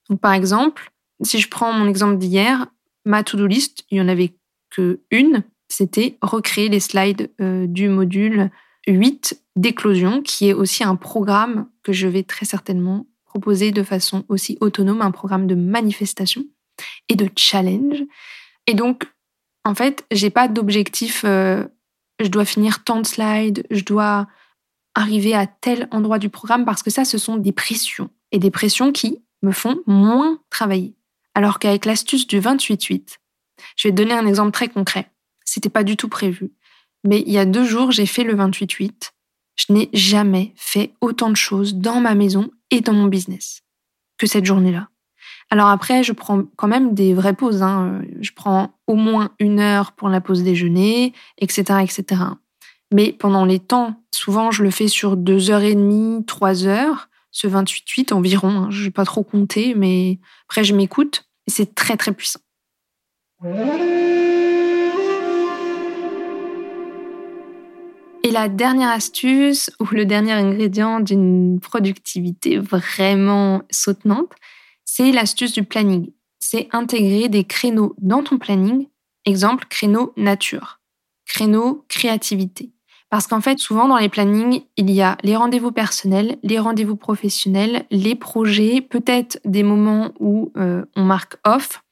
Donc, 0.08 0.20
par 0.20 0.32
exemple, 0.32 0.91
si 1.22 1.40
je 1.40 1.48
prends 1.48 1.72
mon 1.72 1.88
exemple 1.88 2.18
d'hier, 2.18 2.66
ma 3.04 3.22
to-do 3.22 3.46
list, 3.46 3.84
il 3.90 3.96
n'y 3.96 4.00
en 4.00 4.08
avait 4.08 4.34
que 4.70 5.00
une, 5.10 5.44
c'était 5.68 6.18
recréer 6.22 6.68
les 6.68 6.80
slides 6.80 7.30
euh, 7.40 7.66
du 7.66 7.88
module 7.88 8.50
8 8.86 9.40
d'éclosion, 9.56 10.22
qui 10.22 10.48
est 10.48 10.54
aussi 10.54 10.84
un 10.84 10.96
programme 10.96 11.68
que 11.82 11.92
je 11.92 12.08
vais 12.08 12.22
très 12.22 12.46
certainement 12.46 13.06
proposer 13.24 13.70
de 13.70 13.82
façon 13.82 14.24
aussi 14.28 14.58
autonome, 14.60 15.00
un 15.00 15.10
programme 15.10 15.46
de 15.46 15.54
manifestation 15.54 16.44
et 17.08 17.16
de 17.16 17.28
challenge. 17.36 18.02
Et 18.66 18.74
donc, 18.74 19.04
en 19.64 19.74
fait, 19.74 20.04
j'ai 20.10 20.30
pas 20.30 20.48
d'objectif 20.48 21.22
euh, 21.24 21.64
je 22.20 22.28
dois 22.28 22.44
finir 22.44 22.84
tant 22.84 23.00
de 23.00 23.06
slides, 23.06 23.66
je 23.70 23.84
dois 23.84 24.26
arriver 24.94 25.34
à 25.34 25.46
tel 25.46 25.88
endroit 25.90 26.18
du 26.18 26.28
programme 26.28 26.64
parce 26.64 26.82
que 26.82 26.90
ça, 26.90 27.04
ce 27.04 27.18
sont 27.18 27.36
des 27.36 27.52
pressions 27.52 28.10
et 28.30 28.38
des 28.38 28.50
pressions 28.50 28.92
qui 28.92 29.24
me 29.42 29.52
font 29.52 29.80
moins 29.86 30.38
travailler. 30.50 30.94
Alors 31.34 31.58
qu'avec 31.58 31.84
l'astuce 31.84 32.26
du 32.26 32.40
28-8, 32.40 33.18
je 33.76 33.88
vais 33.88 33.92
te 33.92 33.96
donner 33.96 34.14
un 34.14 34.26
exemple 34.26 34.52
très 34.52 34.68
concret. 34.68 35.10
C'était 35.44 35.68
pas 35.68 35.84
du 35.84 35.96
tout 35.96 36.08
prévu. 36.08 36.52
Mais 37.04 37.22
il 37.26 37.32
y 37.32 37.38
a 37.38 37.44
deux 37.44 37.64
jours, 37.64 37.90
j'ai 37.90 38.06
fait 38.06 38.24
le 38.24 38.34
28-8. 38.34 39.12
Je 39.56 39.72
n'ai 39.72 39.90
jamais 39.92 40.52
fait 40.56 40.94
autant 41.00 41.30
de 41.30 41.36
choses 41.36 41.74
dans 41.74 42.00
ma 42.00 42.14
maison 42.14 42.50
et 42.70 42.80
dans 42.80 42.92
mon 42.92 43.06
business 43.06 43.62
que 44.18 44.26
cette 44.26 44.46
journée-là. 44.46 44.88
Alors 45.50 45.68
après, 45.68 46.02
je 46.02 46.12
prends 46.12 46.44
quand 46.56 46.68
même 46.68 46.94
des 46.94 47.12
vraies 47.12 47.34
pauses. 47.34 47.62
Hein. 47.62 48.02
Je 48.20 48.30
prends 48.34 48.78
au 48.86 48.94
moins 48.94 49.30
une 49.38 49.60
heure 49.60 49.92
pour 49.92 50.08
la 50.08 50.20
pause 50.20 50.42
déjeuner, 50.42 51.12
etc., 51.38 51.80
etc. 51.82 52.22
Mais 52.92 53.12
pendant 53.12 53.44
les 53.44 53.58
temps, 53.58 54.02
souvent 54.10 54.50
je 54.50 54.62
le 54.62 54.70
fais 54.70 54.88
sur 54.88 55.16
deux 55.16 55.50
heures 55.50 55.62
et 55.62 55.74
demie, 55.74 56.24
trois 56.24 56.66
heures, 56.66 57.08
ce 57.32 57.48
28-8 57.48 58.12
environ. 58.12 58.50
Hein. 58.50 58.70
Je 58.70 58.84
vais 58.84 58.90
pas 58.90 59.04
trop 59.04 59.24
compter, 59.24 59.74
mais 59.74 60.20
après 60.48 60.62
je 60.62 60.74
m'écoute. 60.74 61.24
Et 61.48 61.50
c'est 61.50 61.74
très 61.74 61.96
très 61.96 62.12
puissant. 62.12 62.40
Et 68.24 68.30
la 68.30 68.48
dernière 68.48 68.90
astuce 68.90 69.70
ou 69.80 69.86
le 69.86 70.06
dernier 70.06 70.32
ingrédient 70.32 71.00
d'une 71.00 71.58
productivité 71.58 72.58
vraiment 72.58 73.62
soutenante, 73.72 74.32
c'est 74.84 75.10
l'astuce 75.10 75.52
du 75.52 75.64
planning. 75.64 76.12
C'est 76.38 76.68
intégrer 76.72 77.28
des 77.28 77.44
créneaux 77.44 77.96
dans 77.98 78.22
ton 78.22 78.38
planning. 78.38 78.86
Exemple, 79.24 79.66
créneau 79.68 80.12
nature, 80.16 80.80
créneau 81.26 81.84
créativité. 81.88 82.70
Parce 83.12 83.26
qu'en 83.26 83.42
fait, 83.42 83.58
souvent 83.58 83.88
dans 83.88 83.98
les 83.98 84.08
plannings, 84.08 84.62
il 84.78 84.90
y 84.90 85.02
a 85.02 85.18
les 85.22 85.36
rendez-vous 85.36 85.70
personnels, 85.70 86.38
les 86.42 86.58
rendez-vous 86.58 86.96
professionnels, 86.96 87.84
les 87.90 88.14
projets, 88.14 88.80
peut-être 88.80 89.38
des 89.44 89.62
moments 89.62 90.12
où 90.18 90.50
euh, 90.56 90.86
on 90.96 91.04
marque 91.04 91.36
off. 91.44 91.82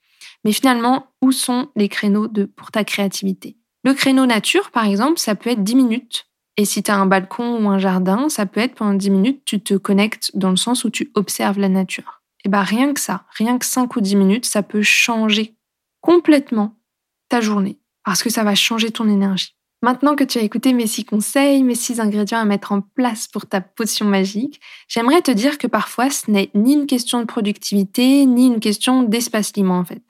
Mais 0.45 0.53
finalement, 0.53 1.09
où 1.21 1.31
sont 1.31 1.69
les 1.77 1.91
créneaux 1.91 2.27
de, 2.27 2.47
pour 2.47 2.71
ta 2.71 2.85
créativité? 2.85 3.59
Le 3.85 3.93
créneau 3.93 4.25
nature, 4.25 4.71
par 4.71 4.87
exemple, 4.87 5.19
ça 5.19 5.35
peut 5.35 5.51
être 5.51 5.63
10 5.63 5.75
minutes. 5.75 6.27
Et 6.57 6.65
si 6.65 6.83
tu 6.83 6.91
as 6.91 6.97
un 6.97 7.05
balcon 7.05 7.63
ou 7.63 7.69
un 7.69 7.79
jardin, 7.79 8.31
ça 8.31 8.47
peut 8.47 8.61
être 8.61 8.75
pendant 8.75 8.95
10 8.95 9.11
minutes, 9.11 9.43
tu 9.45 9.61
te 9.61 9.75
connectes 9.75 10.31
dans 10.33 10.49
le 10.49 10.57
sens 10.57 10.85
où 10.85 10.91
tu 10.91 11.11
observes 11.13 11.59
la 11.59 11.69
nature. 11.69 12.23
Et 12.47 12.49
bien 12.49 12.63
rien 12.63 12.95
que 12.95 13.01
ça, 13.01 13.25
rien 13.37 13.59
que 13.59 13.67
5 13.67 13.95
ou 13.95 14.01
10 14.01 14.17
minutes, 14.17 14.47
ça 14.47 14.63
peut 14.63 14.81
changer 14.81 15.55
complètement 16.01 16.77
ta 17.29 17.43
journée 17.43 17.79
parce 18.07 18.23
que 18.23 18.31
ça 18.31 18.43
va 18.43 18.55
changer 18.55 18.91
ton 18.91 19.07
énergie. 19.07 19.55
Maintenant 19.83 20.15
que 20.15 20.25
tu 20.25 20.39
as 20.39 20.43
écouté 20.43 20.75
mes 20.75 20.87
six 20.87 21.05
conseils, 21.05 21.63
mes 21.63 21.75
six 21.75 22.01
ingrédients 22.01 22.39
à 22.39 22.45
mettre 22.45 22.73
en 22.73 22.83
place 22.83 23.27
pour 23.27 23.47
ta 23.47 23.63
potion 23.63 24.05
magique, 24.05 24.61
j'aimerais 24.89 25.23
te 25.23 25.31
dire 25.31 25.57
que 25.57 25.67
parfois 25.67 26.11
ce 26.11 26.31
n'est 26.31 26.51
ni 26.55 26.75
une 26.75 26.87
question 26.87 27.21
de 27.21 27.25
productivité, 27.25 28.27
ni 28.27 28.47
une 28.47 28.61
question 28.61 29.03
d'espace 29.03 29.57
libre 29.57 29.73
en 29.73 29.85
fait. 29.85 30.03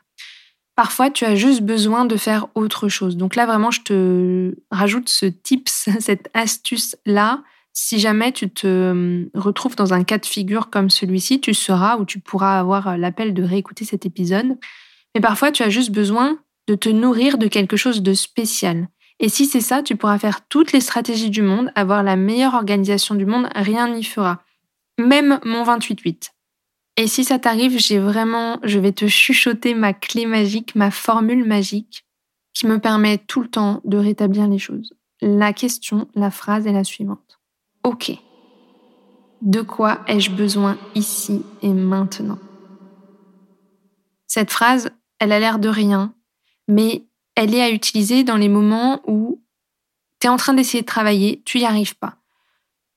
Parfois, 0.80 1.11
tu 1.11 1.26
as 1.26 1.37
juste 1.37 1.61
besoin 1.61 2.06
de 2.06 2.16
faire 2.16 2.46
autre 2.54 2.88
chose. 2.88 3.18
Donc 3.18 3.37
là, 3.37 3.44
vraiment, 3.44 3.70
je 3.70 3.83
te 3.83 4.54
rajoute 4.70 5.11
ce 5.11 5.26
tips, 5.26 5.90
cette 6.00 6.30
astuce-là. 6.33 7.42
Si 7.74 8.00
jamais 8.00 8.33
tu 8.33 8.48
te 8.48 8.90
hum, 8.90 9.28
retrouves 9.35 9.76
dans 9.76 9.92
un 9.92 10.04
cas 10.04 10.16
de 10.16 10.24
figure 10.24 10.70
comme 10.70 10.88
celui-ci, 10.88 11.40
tu 11.40 11.52
sauras 11.52 11.98
ou 11.98 12.06
tu 12.06 12.18
pourras 12.18 12.59
avoir 12.59 12.96
l'appel 12.96 13.35
de 13.35 13.42
réécouter 13.42 13.85
cet 13.85 14.06
épisode. 14.06 14.56
Mais 15.14 15.20
parfois, 15.20 15.52
tu 15.52 15.62
as 15.62 15.68
juste 15.68 15.90
besoin 15.90 16.38
de 16.66 16.74
te 16.74 16.88
nourrir 16.88 17.37
de 17.37 17.46
quelque 17.46 17.76
chose 17.76 18.02
de 18.02 18.14
spécial. 18.14 18.88
Et 19.20 19.28
si 19.28 19.44
c'est 19.44 19.61
ça, 19.61 19.83
tu 19.83 19.96
pourras 19.96 20.18
faire 20.18 20.46
toutes 20.48 20.72
les 20.72 20.80
stratégies 20.80 21.28
du 21.28 21.42
monde, 21.42 21.70
avoir 21.74 22.02
la 22.02 22.16
meilleure 22.16 22.54
organisation 22.54 23.14
du 23.14 23.26
monde, 23.26 23.48
rien 23.54 23.87
n'y 23.88 24.02
fera. 24.02 24.42
Même 24.98 25.38
mon 25.44 25.62
28-8. 25.62 26.30
Et 26.96 27.06
si 27.06 27.24
ça 27.24 27.38
t'arrive, 27.38 27.78
j'ai 27.78 27.98
vraiment, 27.98 28.59
je 28.62 28.78
vais 28.78 28.92
te 28.92 29.06
chuchoter 29.06 29.74
ma 29.74 29.92
clé 29.92 30.24
magique, 30.24 30.74
ma 30.74 30.90
formule 30.90 31.44
magique 31.44 32.06
qui 32.54 32.66
me 32.66 32.78
permet 32.78 33.18
tout 33.18 33.42
le 33.42 33.48
temps 33.48 33.83
de 33.85 33.98
rétablir 33.98 34.48
les 34.48 34.59
choses. 34.59 34.94
La 35.20 35.52
question, 35.52 36.09
la 36.14 36.30
phrase 36.30 36.66
est 36.66 36.72
la 36.72 36.85
suivante. 36.85 37.40
Ok. 37.85 38.12
De 39.42 39.61
quoi 39.61 40.00
ai-je 40.06 40.30
besoin 40.30 40.78
ici 40.94 41.42
et 41.62 41.72
maintenant? 41.72 42.38
Cette 44.26 44.50
phrase, 44.50 44.90
elle 45.18 45.33
a 45.33 45.40
l'air 45.40 45.59
de 45.59 45.68
rien, 45.68 46.14
mais 46.68 47.04
elle 47.40 47.55
est 47.55 47.62
à 47.62 47.70
utiliser 47.70 48.22
dans 48.22 48.37
les 48.37 48.50
moments 48.50 49.00
où 49.07 49.42
tu 50.20 50.26
es 50.26 50.31
en 50.31 50.37
train 50.37 50.53
d'essayer 50.53 50.83
de 50.83 50.87
travailler, 50.87 51.40
tu 51.46 51.57
n'y 51.57 51.64
arrives 51.64 51.96
pas. 51.96 52.16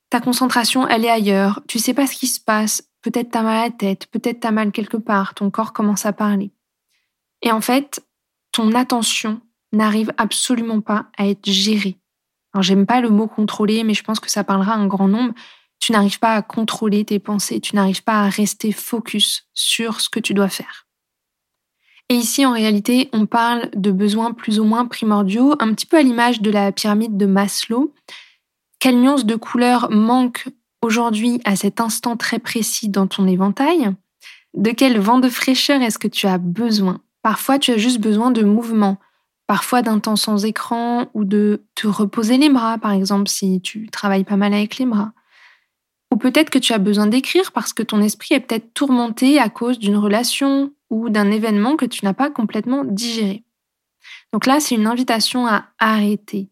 Ta 0.10 0.19
concentration, 0.19 0.86
elle 0.86 1.06
est 1.06 1.10
ailleurs, 1.10 1.62
tu 1.65 1.79
sais 1.79 1.93
pas 1.93 2.08
ce 2.08 2.15
qui 2.15 2.27
se 2.27 2.41
passe, 2.41 2.84
peut-être 3.01 3.32
t'as 3.32 3.41
mal 3.41 3.58
à 3.58 3.63
la 3.63 3.71
tête, 3.71 4.08
peut-être 4.08 4.41
t'as 4.41 4.51
mal 4.51 4.73
quelque 4.73 4.97
part, 4.97 5.34
ton 5.34 5.49
corps 5.49 5.71
commence 5.71 6.06
à 6.06 6.12
parler. 6.12 6.51
Et 7.41 7.53
en 7.53 7.62
fait, 7.62 8.06
ton 8.51 8.73
attention 8.73 9.39
n'arrive 9.71 10.12
absolument 10.17 10.82
pas 10.82 11.06
à 11.17 11.25
être 11.25 11.49
gérée. 11.49 11.95
Alors 12.53 12.63
j'aime 12.63 12.86
pas 12.86 12.99
le 12.99 13.12
mot 13.12 13.27
contrôler, 13.27 13.86
mais 13.86 13.93
je 13.93 14.03
pense 14.03 14.19
que 14.19 14.29
ça 14.29 14.43
parlera 14.43 14.73
à 14.73 14.77
un 14.77 14.88
grand 14.88 15.08
nombre. 15.08 15.34
Tu 15.79 15.93
n'arrives 15.93 16.19
pas 16.19 16.36
à 16.36 16.41
contrôler 16.41 17.06
tes 17.06 17.19
pensées, 17.19 17.62
tu 17.62 17.77
n'arrives 17.77 18.03
pas 18.03 18.23
à 18.23 18.29
rester 18.29 18.73
focus 18.73 19.47
sur 19.53 20.01
ce 20.01 20.10
que 20.10 20.19
tu 20.19 20.34
dois 20.34 20.49
faire. 20.49 20.86
Et 22.09 22.15
ici, 22.15 22.45
en 22.45 22.51
réalité, 22.51 23.09
on 23.13 23.25
parle 23.25 23.69
de 23.75 23.91
besoins 23.91 24.33
plus 24.33 24.59
ou 24.59 24.65
moins 24.65 24.85
primordiaux, 24.85 25.55
un 25.59 25.73
petit 25.73 25.85
peu 25.85 25.97
à 25.97 26.03
l'image 26.03 26.41
de 26.41 26.51
la 26.51 26.71
pyramide 26.71 27.17
de 27.17 27.25
Maslow. 27.25 27.93
Quelle 28.79 28.99
nuance 28.99 29.25
de 29.25 29.35
couleur 29.35 29.89
manque 29.89 30.49
aujourd'hui 30.81 31.39
à 31.45 31.55
cet 31.55 31.79
instant 31.79 32.17
très 32.17 32.39
précis 32.39 32.89
dans 32.89 33.07
ton 33.07 33.27
éventail? 33.27 33.95
De 34.53 34.71
quel 34.71 34.99
vent 34.99 35.19
de 35.19 35.29
fraîcheur 35.29 35.81
est-ce 35.81 35.97
que 35.97 36.07
tu 36.07 36.27
as 36.27 36.37
besoin? 36.37 36.99
Parfois, 37.23 37.57
tu 37.57 37.71
as 37.71 37.77
juste 37.77 38.01
besoin 38.01 38.29
de 38.29 38.43
mouvement, 38.43 38.97
parfois 39.47 39.81
d'un 39.81 39.99
temps 39.99 40.17
sans 40.17 40.45
écran 40.45 41.07
ou 41.13 41.23
de 41.23 41.63
te 41.73 41.87
reposer 41.87 42.37
les 42.37 42.49
bras, 42.49 42.77
par 42.77 42.91
exemple, 42.91 43.29
si 43.29 43.61
tu 43.61 43.89
travailles 43.89 44.25
pas 44.25 44.35
mal 44.35 44.53
avec 44.53 44.77
les 44.77 44.85
bras. 44.85 45.13
Ou 46.13 46.15
peut-être 46.15 46.52
que 46.52 46.60
tu 46.60 46.73
as 46.73 46.78
besoin 46.78 47.08
d'écrire 47.08 47.52
parce 47.54 47.73
que 47.73 47.82
ton 47.82 47.99
esprit 47.99 48.36
est 48.36 48.39
peut-être 48.39 48.71
tourmenté 48.76 49.39
à 49.39 49.49
cause 49.49 49.80
d'une 49.80 49.97
relation 49.97 50.71
ou 50.91 51.10
d'un 51.10 51.32
événement 51.32 51.76
que 51.76 51.88
tu 51.88 52.06
n'as 52.06 52.13
pas 52.13 52.30
complètement 52.30 52.86
digéré. 52.86 53.43
Donc 54.32 54.45
là, 54.45 54.60
c'est 54.60 54.76
une 54.76 54.86
invitation 54.86 55.47
à 55.47 55.65
arrêter 55.80 56.52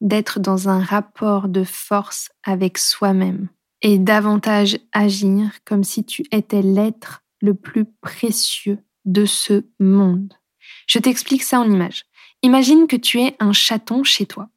d'être 0.00 0.40
dans 0.40 0.70
un 0.70 0.82
rapport 0.82 1.48
de 1.48 1.62
force 1.62 2.30
avec 2.42 2.78
soi-même 2.78 3.50
et 3.82 3.98
davantage 3.98 4.78
agir 4.92 5.58
comme 5.66 5.84
si 5.84 6.06
tu 6.06 6.24
étais 6.32 6.62
l'être 6.62 7.22
le 7.42 7.52
plus 7.52 7.84
précieux 7.84 8.78
de 9.04 9.26
ce 9.26 9.66
monde. 9.78 10.32
Je 10.86 10.98
t'explique 10.98 11.42
ça 11.42 11.60
en 11.60 11.70
image. 11.70 12.06
Imagine 12.40 12.86
que 12.86 12.96
tu 12.96 13.20
es 13.20 13.36
un 13.40 13.52
chaton 13.52 14.04
chez 14.04 14.24
toi. 14.24 14.48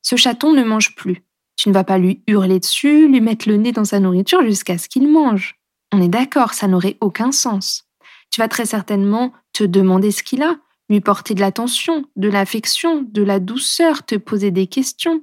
Ce 0.00 0.16
chaton 0.16 0.54
ne 0.54 0.64
mange 0.64 0.94
plus. 0.94 1.22
Tu 1.62 1.68
ne 1.68 1.74
vas 1.74 1.84
pas 1.84 1.98
lui 1.98 2.24
hurler 2.26 2.58
dessus, 2.58 3.06
lui 3.06 3.20
mettre 3.20 3.48
le 3.48 3.56
nez 3.56 3.70
dans 3.70 3.84
sa 3.84 4.00
nourriture 4.00 4.42
jusqu'à 4.42 4.78
ce 4.78 4.88
qu'il 4.88 5.06
mange. 5.08 5.60
On 5.92 6.02
est 6.02 6.08
d'accord, 6.08 6.54
ça 6.54 6.66
n'aurait 6.66 6.96
aucun 7.00 7.30
sens. 7.30 7.84
Tu 8.32 8.40
vas 8.40 8.48
très 8.48 8.66
certainement 8.66 9.32
te 9.52 9.62
demander 9.62 10.10
ce 10.10 10.24
qu'il 10.24 10.42
a, 10.42 10.56
lui 10.88 11.00
porter 11.00 11.34
de 11.34 11.40
l'attention, 11.40 12.04
de 12.16 12.28
l'affection, 12.28 13.06
de 13.08 13.22
la 13.22 13.38
douceur, 13.38 14.04
te 14.04 14.16
poser 14.16 14.50
des 14.50 14.66
questions. 14.66 15.22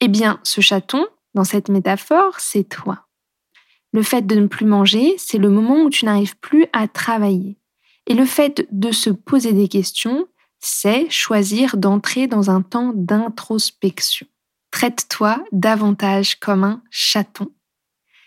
Eh 0.00 0.08
bien, 0.08 0.40
ce 0.42 0.62
chaton, 0.62 1.06
dans 1.34 1.44
cette 1.44 1.68
métaphore, 1.68 2.40
c'est 2.40 2.66
toi. 2.66 3.06
Le 3.92 4.02
fait 4.02 4.26
de 4.26 4.36
ne 4.36 4.46
plus 4.46 4.64
manger, 4.64 5.14
c'est 5.18 5.36
le 5.36 5.50
moment 5.50 5.82
où 5.82 5.90
tu 5.90 6.06
n'arrives 6.06 6.38
plus 6.38 6.64
à 6.72 6.88
travailler. 6.88 7.58
Et 8.06 8.14
le 8.14 8.24
fait 8.24 8.66
de 8.72 8.90
se 8.90 9.10
poser 9.10 9.52
des 9.52 9.68
questions, 9.68 10.28
c'est 10.60 11.10
choisir 11.10 11.76
d'entrer 11.76 12.26
dans 12.26 12.48
un 12.48 12.62
temps 12.62 12.92
d'introspection. 12.94 14.26
Traite-toi 14.74 15.38
davantage 15.52 16.34
comme 16.40 16.64
un 16.64 16.82
chaton. 16.90 17.46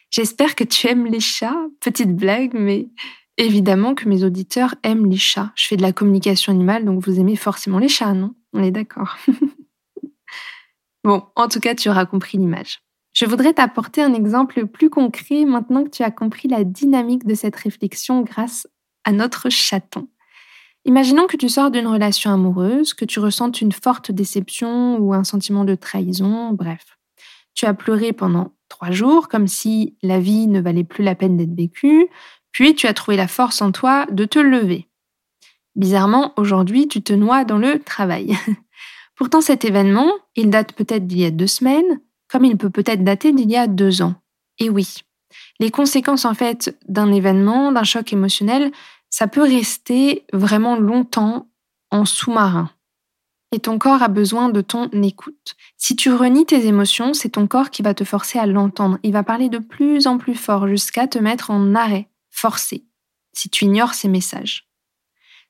J'espère 0.09 0.55
que 0.55 0.63
tu 0.63 0.87
aimes 0.87 1.05
les 1.05 1.19
chats. 1.19 1.67
Petite 1.81 2.15
blague, 2.15 2.53
mais 2.53 2.87
évidemment 3.35 3.95
que 3.95 4.07
mes 4.07 4.23
auditeurs 4.23 4.73
aiment 4.81 5.11
les 5.11 5.17
chats. 5.17 5.51
Je 5.55 5.67
fais 5.67 5.75
de 5.75 5.81
la 5.81 5.91
communication 5.91 6.53
animale, 6.53 6.85
donc 6.85 7.05
vous 7.05 7.19
aimez 7.19 7.35
forcément 7.35 7.79
les 7.79 7.89
chats, 7.89 8.13
non? 8.13 8.33
On 8.53 8.63
est 8.63 8.71
d'accord. 8.71 9.17
bon, 11.03 11.21
en 11.35 11.49
tout 11.49 11.59
cas, 11.59 11.75
tu 11.75 11.89
auras 11.89 12.05
compris 12.05 12.37
l'image. 12.37 12.79
Je 13.11 13.25
voudrais 13.25 13.53
t'apporter 13.53 14.01
un 14.01 14.13
exemple 14.13 14.67
plus 14.67 14.89
concret 14.89 15.43
maintenant 15.43 15.83
que 15.83 15.89
tu 15.89 16.03
as 16.03 16.11
compris 16.11 16.47
la 16.47 16.63
dynamique 16.63 17.25
de 17.27 17.35
cette 17.35 17.57
réflexion 17.57 18.21
grâce 18.21 18.69
à 19.03 19.11
notre 19.11 19.49
chaton. 19.49 20.07
Imaginons 20.87 21.27
que 21.27 21.35
tu 21.35 21.49
sors 21.49 21.69
d'une 21.69 21.85
relation 21.85 22.31
amoureuse, 22.31 22.93
que 22.93 23.03
tu 23.03 23.19
ressentes 23.19 23.59
une 23.59 23.73
forte 23.73 24.09
déception 24.09 24.97
ou 24.97 25.13
un 25.13 25.25
sentiment 25.25 25.65
de 25.65 25.75
trahison, 25.75 26.53
bref. 26.53 26.97
Tu 27.53 27.65
as 27.65 27.73
pleuré 27.73 28.13
pendant 28.13 28.53
trois 28.69 28.91
jours 28.91 29.27
comme 29.27 29.49
si 29.49 29.97
la 30.01 30.21
vie 30.21 30.47
ne 30.47 30.61
valait 30.61 30.85
plus 30.85 31.03
la 31.03 31.13
peine 31.13 31.35
d'être 31.35 31.53
vécue, 31.53 32.07
puis 32.53 32.73
tu 32.73 32.87
as 32.87 32.93
trouvé 32.93 33.17
la 33.17 33.27
force 33.27 33.61
en 33.61 33.73
toi 33.73 34.05
de 34.11 34.23
te 34.23 34.39
lever. 34.39 34.87
Bizarrement, 35.75 36.31
aujourd'hui, 36.37 36.87
tu 36.87 37.01
te 37.01 37.11
noies 37.11 37.43
dans 37.43 37.57
le 37.57 37.79
travail. 37.79 38.37
Pourtant, 39.15 39.41
cet 39.41 39.65
événement, 39.65 40.09
il 40.37 40.49
date 40.49 40.71
peut-être 40.71 41.05
d'il 41.05 41.19
y 41.19 41.25
a 41.25 41.31
deux 41.31 41.47
semaines, 41.47 41.99
comme 42.29 42.45
il 42.45 42.55
peut 42.55 42.69
peut-être 42.69 43.03
dater 43.03 43.33
d'il 43.33 43.51
y 43.51 43.57
a 43.57 43.67
deux 43.67 44.01
ans. 44.01 44.15
Et 44.57 44.69
oui, 44.69 45.01
les 45.59 45.71
conséquences 45.71 46.25
en 46.25 46.33
fait 46.33 46.77
d'un 46.87 47.11
événement, 47.11 47.71
d'un 47.71 47.83
choc 47.83 48.13
émotionnel, 48.13 48.71
ça 49.09 49.27
peut 49.27 49.43
rester 49.43 50.25
vraiment 50.33 50.75
longtemps 50.75 51.47
en 51.91 52.05
sous-marin. 52.05 52.69
Et 53.53 53.59
ton 53.59 53.77
corps 53.77 54.03
a 54.03 54.09
besoin 54.09 54.49
de 54.49 54.59
ton 54.59 54.89
écoute. 54.91 55.55
Si 55.77 55.95
tu 55.95 56.11
renies 56.11 56.45
tes 56.45 56.67
émotions, 56.67 57.13
c'est 57.13 57.29
ton 57.29 57.47
corps 57.47 57.69
qui 57.69 57.81
va 57.81 57.93
te 57.93 58.03
forcer 58.03 58.39
à 58.39 58.45
l'entendre. 58.45 58.99
Il 59.03 59.13
va 59.13 59.23
parler 59.23 59.47
de 59.47 59.59
plus 59.59 60.05
en 60.05 60.17
plus 60.17 60.35
fort 60.35 60.67
jusqu'à 60.67 61.07
te 61.07 61.17
mettre 61.17 61.49
en 61.49 61.73
arrêt, 61.73 62.09
forcé. 62.29 62.83
si 63.33 63.49
tu 63.49 63.65
ignores 63.65 63.93
ces 63.93 64.07
messages. 64.07 64.67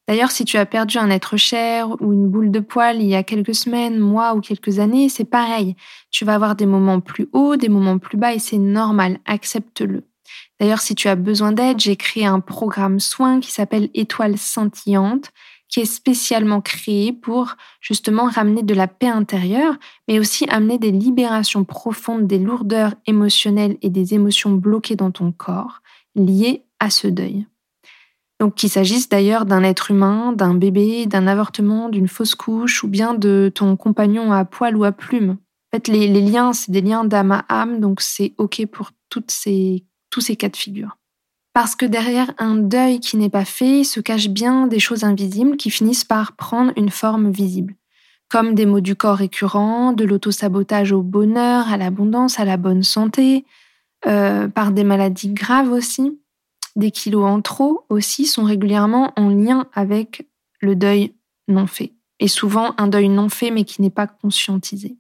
D'ailleurs, 0.08 0.32
si 0.32 0.46
tu 0.46 0.58
as 0.58 0.66
perdu 0.66 0.98
un 0.98 1.10
être 1.10 1.36
cher 1.36 2.02
ou 2.02 2.14
une 2.14 2.30
boule 2.30 2.52
de 2.52 2.62
poil 2.62 3.02
il 3.02 3.08
y 3.08 3.16
a 3.16 3.24
quelques 3.24 3.56
semaines, 3.56 4.00
mois 4.00 4.36
ou 4.36 4.42
quelques 4.42 4.80
années, 4.80 5.10
c'est 5.10 5.26
pareil. 5.26 5.76
Tu 6.12 6.24
vas 6.24 6.36
avoir 6.36 6.56
des 6.56 6.66
moments 6.66 7.02
plus 7.02 7.28
hauts, 7.34 7.58
des 7.58 7.68
moments 7.68 7.98
plus 7.98 8.18
bas 8.18 8.34
et 8.34 8.40
c'est 8.40 8.58
normal, 8.58 9.20
accepte-le. 9.26 10.04
D'ailleurs, 10.60 10.82
si 10.82 10.96
tu 10.96 11.08
as 11.08 11.16
besoin 11.16 11.52
d'aide, 11.52 11.80
j'ai 11.80 11.96
créé 11.96 12.26
un 12.26 12.40
programme 12.40 13.00
soin 13.00 13.40
qui 13.40 13.52
s'appelle 13.52 13.90
Étoile 13.94 14.38
scintillante, 14.38 15.32
qui 15.70 15.82
est 15.82 15.86
spécialement 15.86 16.62
créé 16.62 17.12
pour 17.12 17.56
justement 17.82 18.26
ramener 18.26 18.64
de 18.64 18.74
la 18.74 18.88
paix 18.88 19.10
intérieure, 19.10 19.76
mais 20.08 20.20
aussi 20.20 20.48
amener 20.50 20.78
des 20.78 20.92
libérations 20.92 21.64
profondes 21.64 22.26
des 22.26 22.40
lourdeurs 22.40 22.94
émotionnelles 23.06 23.78
et 23.82 23.90
des 23.90 24.14
émotions 24.14 24.52
bloquées 24.52 24.96
dans 24.96 25.12
ton 25.12 25.32
corps 25.32 25.82
liées 26.16 26.64
à 26.80 26.90
ce 26.90 27.08
deuil. 27.08 27.46
Donc 28.40 28.56
qu'il 28.56 28.70
s'agisse 28.70 29.10
d'ailleurs 29.10 29.46
d'un 29.46 29.64
être 29.64 29.92
humain, 29.92 30.32
d'un 30.32 30.54
bébé, 30.54 31.06
d'un 31.08 31.28
avortement, 31.28 31.90
d'une 31.90 32.08
fausse 32.08 32.36
couche 32.36 32.84
ou 32.84 32.88
bien 32.88 33.14
de 33.14 33.52
ton 33.54 33.76
compagnon 33.76 34.32
à 34.32 34.46
poil 34.46 34.76
ou 34.76 34.84
à 34.84 34.92
plume. 34.92 35.32
En 35.32 35.78
fait, 35.78 35.88
les, 35.88 36.08
liens, 36.08 36.54
c'est 36.54 36.72
des 36.72 36.82
liens 36.82 37.04
d'âme 37.04 37.32
à 37.32 37.46
âme, 37.50 37.80
donc 37.80 38.00
c'est 38.00 38.34
OK 38.38 38.66
pour 38.68 38.92
toutes 39.10 39.32
ces 39.32 39.86
tous 40.18 40.22
ces 40.22 40.36
cas 40.36 40.50
de 40.50 40.56
figure. 40.56 40.98
Parce 41.54 41.76
que 41.76 41.86
derrière 41.86 42.34
un 42.40 42.56
deuil 42.56 43.00
qui 43.00 43.18
n'est 43.18 43.30
pas 43.30 43.46
fait 43.46 43.84
se 43.84 44.00
cachent 44.00 44.30
bien 44.30 44.66
des 44.66 44.80
choses 44.80 45.04
invisibles 45.04 45.58
qui 45.58 45.70
finissent 45.70 46.06
par 46.06 46.36
prendre 46.36 46.74
une 46.76 46.90
forme 46.90 47.30
visible, 47.30 47.76
comme 48.28 48.56
des 48.56 48.66
maux 48.66 48.80
du 48.80 48.96
corps 48.96 49.18
récurrents, 49.18 49.94
de 49.94 50.06
l'autosabotage 50.06 50.92
au 50.92 51.04
bonheur, 51.04 51.72
à 51.72 51.78
l'abondance, 51.78 52.40
à 52.40 52.46
la 52.46 52.58
bonne 52.58 52.82
santé, 52.82 53.46
euh, 54.08 54.48
par 54.48 54.72
des 54.72 54.84
maladies 54.84 55.30
graves 55.30 55.72
aussi. 55.72 56.20
Des 56.76 56.90
kilos 56.90 57.26
en 57.26 57.42
trop 57.42 57.86
aussi 57.90 58.26
sont 58.26 58.44
régulièrement 58.44 59.14
en 59.18 59.30
lien 59.30 59.68
avec 59.72 60.28
le 60.62 60.76
deuil 60.76 61.14
non 61.48 61.68
fait, 61.68 61.94
et 62.20 62.28
souvent 62.28 62.74
un 62.80 62.88
deuil 62.88 63.10
non 63.10 63.30
fait 63.30 63.52
mais 63.52 63.66
qui 63.66 63.84
n'est 63.84 63.92
pas 63.92 64.08
conscientisé. 64.08 64.98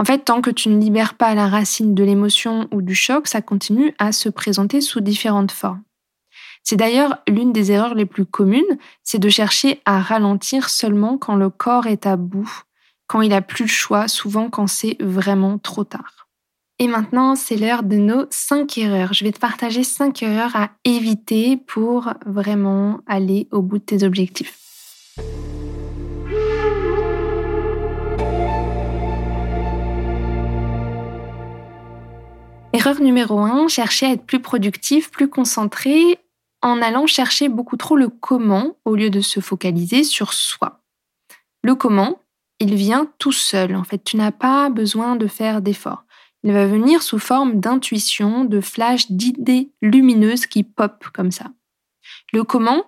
En 0.00 0.04
fait, 0.04 0.24
tant 0.24 0.40
que 0.40 0.50
tu 0.50 0.68
ne 0.68 0.80
libères 0.80 1.14
pas 1.14 1.34
la 1.34 1.48
racine 1.48 1.94
de 1.94 2.04
l'émotion 2.04 2.68
ou 2.72 2.82
du 2.82 2.94
choc, 2.94 3.26
ça 3.26 3.42
continue 3.42 3.94
à 3.98 4.12
se 4.12 4.28
présenter 4.28 4.80
sous 4.80 5.00
différentes 5.00 5.50
formes. 5.50 5.82
C'est 6.62 6.76
d'ailleurs 6.76 7.18
l'une 7.28 7.52
des 7.52 7.72
erreurs 7.72 7.94
les 7.94 8.06
plus 8.06 8.24
communes, 8.24 8.78
c'est 9.02 9.18
de 9.18 9.28
chercher 9.28 9.80
à 9.84 10.00
ralentir 10.00 10.68
seulement 10.68 11.18
quand 11.18 11.34
le 11.34 11.50
corps 11.50 11.86
est 11.86 12.06
à 12.06 12.16
bout, 12.16 12.62
quand 13.08 13.22
il 13.22 13.32
a 13.32 13.40
plus 13.40 13.64
le 13.64 13.70
choix, 13.70 14.06
souvent 14.06 14.50
quand 14.50 14.68
c'est 14.68 14.96
vraiment 15.00 15.58
trop 15.58 15.84
tard. 15.84 16.28
Et 16.78 16.86
maintenant, 16.86 17.34
c'est 17.34 17.56
l'heure 17.56 17.82
de 17.82 17.96
nos 17.96 18.26
5 18.30 18.78
erreurs. 18.78 19.12
Je 19.12 19.24
vais 19.24 19.32
te 19.32 19.40
partager 19.40 19.82
5 19.82 20.22
erreurs 20.22 20.54
à 20.54 20.70
éviter 20.84 21.56
pour 21.56 22.12
vraiment 22.24 23.00
aller 23.08 23.48
au 23.50 23.62
bout 23.62 23.78
de 23.78 23.84
tes 23.84 24.04
objectifs. 24.04 24.58
Erreur 32.78 33.00
numéro 33.00 33.40
1, 33.40 33.66
chercher 33.66 34.06
à 34.06 34.10
être 34.12 34.24
plus 34.24 34.38
productif, 34.38 35.10
plus 35.10 35.28
concentré 35.28 36.20
en 36.62 36.80
allant 36.80 37.08
chercher 37.08 37.48
beaucoup 37.48 37.76
trop 37.76 37.96
le 37.96 38.08
comment 38.08 38.76
au 38.84 38.94
lieu 38.94 39.10
de 39.10 39.20
se 39.20 39.40
focaliser 39.40 40.04
sur 40.04 40.32
soi. 40.32 40.80
Le 41.64 41.74
comment, 41.74 42.20
il 42.60 42.76
vient 42.76 43.10
tout 43.18 43.32
seul. 43.32 43.74
En 43.74 43.82
fait, 43.82 44.04
tu 44.04 44.16
n'as 44.16 44.30
pas 44.30 44.70
besoin 44.70 45.16
de 45.16 45.26
faire 45.26 45.60
d'efforts. 45.60 46.04
Il 46.44 46.52
va 46.52 46.68
venir 46.68 47.02
sous 47.02 47.18
forme 47.18 47.58
d'intuition, 47.58 48.44
de 48.44 48.60
flash, 48.60 49.10
d'idées 49.10 49.72
lumineuses 49.82 50.46
qui 50.46 50.62
pop 50.62 51.04
comme 51.12 51.32
ça. 51.32 51.46
Le 52.32 52.44
comment 52.44 52.84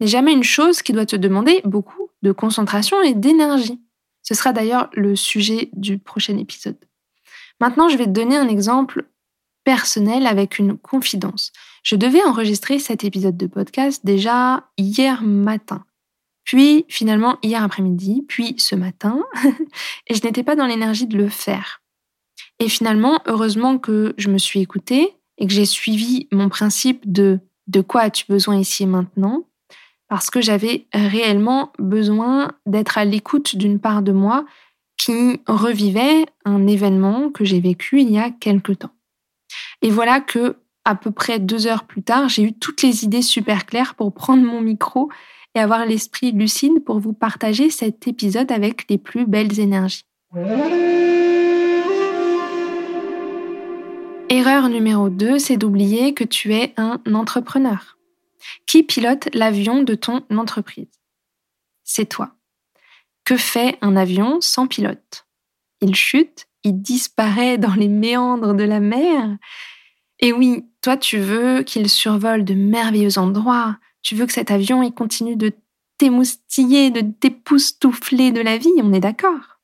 n'est 0.00 0.06
jamais 0.06 0.32
une 0.32 0.42
chose 0.42 0.80
qui 0.80 0.94
doit 0.94 1.04
te 1.04 1.16
demander 1.16 1.60
beaucoup 1.66 2.08
de 2.22 2.32
concentration 2.32 3.02
et 3.02 3.12
d'énergie. 3.12 3.78
Ce 4.22 4.32
sera 4.32 4.54
d'ailleurs 4.54 4.88
le 4.94 5.14
sujet 5.16 5.68
du 5.74 5.98
prochain 5.98 6.38
épisode. 6.38 6.78
Maintenant, 7.60 7.90
je 7.90 7.98
vais 7.98 8.06
te 8.06 8.10
donner 8.10 8.38
un 8.38 8.48
exemple 8.48 9.04
personnel 9.64 10.26
avec 10.26 10.58
une 10.58 10.76
confidence. 10.76 11.52
Je 11.82 11.96
devais 11.96 12.22
enregistrer 12.24 12.78
cet 12.78 13.04
épisode 13.04 13.36
de 13.36 13.46
podcast 13.46 14.04
déjà 14.04 14.68
hier 14.78 15.22
matin. 15.22 15.84
Puis 16.44 16.84
finalement 16.88 17.38
hier 17.42 17.62
après-midi, 17.62 18.24
puis 18.28 18.54
ce 18.58 18.74
matin, 18.74 19.22
et 20.06 20.14
je 20.14 20.22
n'étais 20.22 20.42
pas 20.42 20.56
dans 20.56 20.66
l'énergie 20.66 21.06
de 21.06 21.16
le 21.16 21.28
faire. 21.28 21.80
Et 22.60 22.68
finalement, 22.68 23.20
heureusement 23.26 23.78
que 23.78 24.14
je 24.18 24.28
me 24.28 24.38
suis 24.38 24.60
écoutée 24.60 25.16
et 25.38 25.46
que 25.46 25.52
j'ai 25.52 25.64
suivi 25.64 26.28
mon 26.30 26.48
principe 26.48 27.10
de 27.10 27.40
de 27.66 27.80
quoi 27.80 28.02
as-tu 28.02 28.26
besoin 28.28 28.58
ici 28.58 28.82
et 28.82 28.86
maintenant, 28.86 29.44
parce 30.08 30.30
que 30.30 30.40
j'avais 30.42 30.86
réellement 30.92 31.72
besoin 31.78 32.52
d'être 32.66 32.98
à 32.98 33.04
l'écoute 33.04 33.56
d'une 33.56 33.80
part 33.80 34.02
de 34.02 34.12
moi 34.12 34.44
qui 34.96 35.40
revivait 35.46 36.26
un 36.44 36.66
événement 36.66 37.30
que 37.30 37.44
j'ai 37.44 37.60
vécu 37.60 38.00
il 38.00 38.10
y 38.10 38.18
a 38.18 38.30
quelque 38.30 38.72
temps. 38.72 38.92
Et 39.82 39.90
voilà 39.90 40.20
que, 40.20 40.56
à 40.84 40.94
peu 40.94 41.10
près 41.10 41.38
deux 41.38 41.66
heures 41.66 41.84
plus 41.84 42.02
tard, 42.02 42.28
j'ai 42.28 42.42
eu 42.42 42.52
toutes 42.52 42.82
les 42.82 43.04
idées 43.04 43.22
super 43.22 43.66
claires 43.66 43.94
pour 43.94 44.12
prendre 44.12 44.42
mon 44.42 44.60
micro 44.60 45.10
et 45.54 45.60
avoir 45.60 45.86
l'esprit 45.86 46.32
lucide 46.32 46.84
pour 46.84 46.98
vous 46.98 47.12
partager 47.12 47.70
cet 47.70 48.08
épisode 48.08 48.50
avec 48.50 48.88
les 48.90 48.98
plus 48.98 49.26
belles 49.26 49.60
énergies. 49.60 50.04
Erreur 54.30 54.68
numéro 54.68 55.10
2, 55.10 55.38
c'est 55.38 55.56
d'oublier 55.56 56.12
que 56.12 56.24
tu 56.24 56.54
es 56.54 56.74
un 56.76 57.00
entrepreneur. 57.14 57.98
Qui 58.66 58.82
pilote 58.82 59.28
l'avion 59.32 59.82
de 59.82 59.94
ton 59.94 60.22
entreprise? 60.30 60.90
C'est 61.84 62.06
toi. 62.06 62.34
Que 63.24 63.36
fait 63.36 63.78
un 63.80 63.96
avion 63.96 64.40
sans 64.40 64.66
pilote? 64.66 65.26
Il 65.80 65.94
chute, 65.94 66.46
il 66.64 66.80
disparaît 66.80 67.58
dans 67.58 67.74
les 67.74 67.88
méandres 67.88 68.54
de 68.54 68.64
la 68.64 68.80
mer. 68.80 69.36
Et 70.18 70.32
oui, 70.32 70.64
toi, 70.80 70.96
tu 70.96 71.18
veux 71.18 71.62
qu'il 71.62 71.88
survole 71.88 72.44
de 72.44 72.54
merveilleux 72.54 73.18
endroits. 73.18 73.76
Tu 74.02 74.14
veux 74.14 74.26
que 74.26 74.32
cet 74.32 74.50
avion, 74.50 74.90
continue 74.90 75.36
de 75.36 75.52
t'émoustiller, 75.98 76.90
de 76.90 77.00
t'époustoufler 77.00 78.32
de 78.32 78.40
la 78.40 78.58
vie, 78.58 78.72
on 78.82 78.92
est 78.92 79.00
d'accord. 79.00 79.60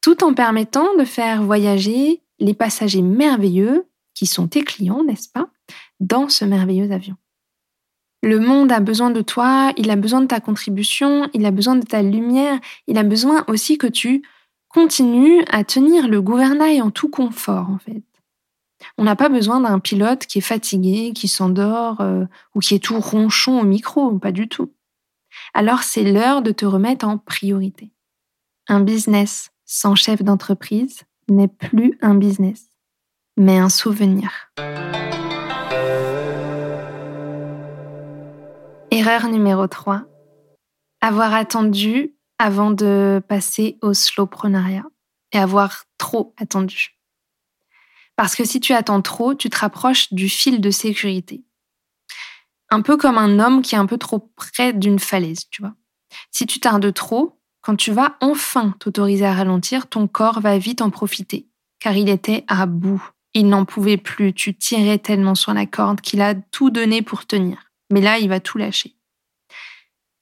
Tout 0.00 0.24
en 0.24 0.34
permettant 0.34 0.96
de 0.96 1.04
faire 1.04 1.42
voyager 1.42 2.22
les 2.38 2.54
passagers 2.54 3.02
merveilleux, 3.02 3.86
qui 4.14 4.26
sont 4.26 4.48
tes 4.48 4.62
clients, 4.62 5.04
n'est-ce 5.04 5.28
pas, 5.28 5.48
dans 6.00 6.28
ce 6.28 6.44
merveilleux 6.44 6.90
avion. 6.90 7.16
Le 8.22 8.40
monde 8.40 8.72
a 8.72 8.80
besoin 8.80 9.10
de 9.10 9.20
toi, 9.20 9.72
il 9.76 9.90
a 9.90 9.96
besoin 9.96 10.22
de 10.22 10.26
ta 10.26 10.40
contribution, 10.40 11.28
il 11.34 11.44
a 11.44 11.50
besoin 11.50 11.76
de 11.76 11.84
ta 11.84 12.02
lumière, 12.02 12.58
il 12.86 12.98
a 12.98 13.02
besoin 13.02 13.44
aussi 13.46 13.78
que 13.78 13.86
tu 13.86 14.22
continues 14.68 15.44
à 15.50 15.64
tenir 15.64 16.08
le 16.08 16.20
gouvernail 16.20 16.82
en 16.82 16.90
tout 16.90 17.08
confort, 17.08 17.70
en 17.70 17.78
fait. 17.78 18.02
On 18.98 19.04
n'a 19.04 19.16
pas 19.16 19.28
besoin 19.28 19.60
d'un 19.60 19.78
pilote 19.78 20.26
qui 20.26 20.38
est 20.38 20.42
fatigué, 20.42 21.12
qui 21.14 21.28
s'endort 21.28 22.00
euh, 22.00 22.24
ou 22.54 22.60
qui 22.60 22.74
est 22.74 22.84
tout 22.84 23.00
ronchon 23.00 23.60
au 23.60 23.64
micro, 23.64 24.18
pas 24.18 24.32
du 24.32 24.48
tout. 24.48 24.72
Alors 25.54 25.82
c'est 25.82 26.04
l'heure 26.04 26.42
de 26.42 26.52
te 26.52 26.64
remettre 26.64 27.06
en 27.06 27.18
priorité. 27.18 27.90
Un 28.68 28.80
business 28.80 29.50
sans 29.64 29.94
chef 29.94 30.22
d'entreprise 30.22 31.02
n'est 31.28 31.48
plus 31.48 31.98
un 32.02 32.14
business, 32.14 32.66
mais 33.36 33.58
un 33.58 33.68
souvenir. 33.68 34.50
Erreur 38.90 39.28
numéro 39.28 39.66
3. 39.66 40.04
Avoir 41.00 41.34
attendu 41.34 42.15
avant 42.38 42.70
de 42.70 43.22
passer 43.28 43.78
au 43.82 43.94
slowprenariat 43.94 44.84
et 45.32 45.38
avoir 45.38 45.84
trop 45.98 46.34
attendu. 46.38 46.96
Parce 48.16 48.34
que 48.34 48.44
si 48.44 48.60
tu 48.60 48.72
attends 48.72 49.02
trop, 49.02 49.34
tu 49.34 49.50
te 49.50 49.58
rapproches 49.58 50.12
du 50.12 50.28
fil 50.28 50.60
de 50.60 50.70
sécurité. 50.70 51.44
Un 52.70 52.82
peu 52.82 52.96
comme 52.96 53.18
un 53.18 53.38
homme 53.38 53.62
qui 53.62 53.74
est 53.74 53.78
un 53.78 53.86
peu 53.86 53.98
trop 53.98 54.32
près 54.36 54.72
d'une 54.72 54.98
falaise, 54.98 55.44
tu 55.50 55.62
vois. 55.62 55.74
Si 56.30 56.46
tu 56.46 56.58
tardes 56.58 56.92
trop, 56.92 57.38
quand 57.60 57.76
tu 57.76 57.92
vas 57.92 58.16
enfin 58.20 58.74
t'autoriser 58.78 59.26
à 59.26 59.34
ralentir, 59.34 59.88
ton 59.88 60.08
corps 60.08 60.40
va 60.40 60.58
vite 60.58 60.80
en 60.80 60.90
profiter, 60.90 61.48
car 61.78 61.96
il 61.96 62.08
était 62.08 62.44
à 62.48 62.66
bout. 62.66 63.02
Il 63.34 63.48
n'en 63.48 63.66
pouvait 63.66 63.98
plus, 63.98 64.32
tu 64.32 64.56
tirais 64.56 64.98
tellement 64.98 65.34
sur 65.34 65.52
la 65.52 65.66
corde 65.66 66.00
qu'il 66.00 66.22
a 66.22 66.34
tout 66.34 66.70
donné 66.70 67.02
pour 67.02 67.26
tenir. 67.26 67.70
Mais 67.92 68.00
là, 68.00 68.18
il 68.18 68.28
va 68.28 68.40
tout 68.40 68.56
lâcher. 68.56 68.95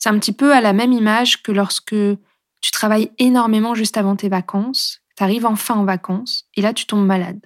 C'est 0.05 0.11
un 0.11 0.19
petit 0.19 0.35
peu 0.35 0.53
à 0.53 0.61
la 0.61 0.75
même 0.75 0.93
image 0.93 1.43
que 1.43 1.51
lorsque 1.51 1.97
tu 2.61 2.71
travailles 2.73 3.11
énormément 3.17 3.75
juste 3.75 3.97
avant 3.97 4.17
tes 4.17 4.29
vacances, 4.29 5.01
tu 5.17 5.23
arrives 5.23 5.47
enfin 5.47 5.77
en 5.77 5.87
vacances, 5.87 6.45
et 6.57 6.61
là 6.61 6.75
tu 6.75 6.85
tombes 6.85 7.07
malade 7.07 7.41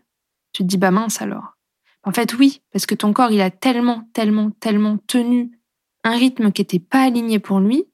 tu 0.53 0.65
te 0.65 0.69
dis, 0.69 0.77
bah 0.77 0.91
mince 0.91 1.23
alors. 1.23 1.57
En 2.03 2.11
fait, 2.11 2.35
oui, 2.35 2.63
parce 2.73 2.85
que 2.85 2.97
ton 2.97 3.13
corps, 3.13 3.31
il 3.31 3.41
a 3.41 3.53
tellement, 3.53 4.09
tellement, 4.13 4.51
tellement 4.51 4.99
tenu 5.07 5.53
un 6.03 6.17
rythme 6.17 6.51
qui 6.51 6.63
n'était 6.63 6.81
pas 6.81 7.03
aligné 7.03 7.39
pour 7.39 7.61
lui, 7.61 7.85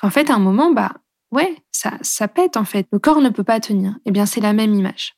qu'en 0.00 0.10
fait, 0.10 0.30
à 0.30 0.34
un 0.34 0.38
moment, 0.38 0.70
bah 0.70 0.92
ouais, 1.32 1.56
ça, 1.72 1.98
ça 2.02 2.28
pète 2.28 2.56
en 2.56 2.64
fait. 2.64 2.86
Le 2.92 3.00
corps 3.00 3.20
ne 3.20 3.28
peut 3.28 3.42
pas 3.42 3.58
tenir. 3.58 3.96
Eh 4.04 4.12
bien, 4.12 4.24
c'est 4.24 4.40
la 4.40 4.52
même 4.52 4.72
image. 4.72 5.16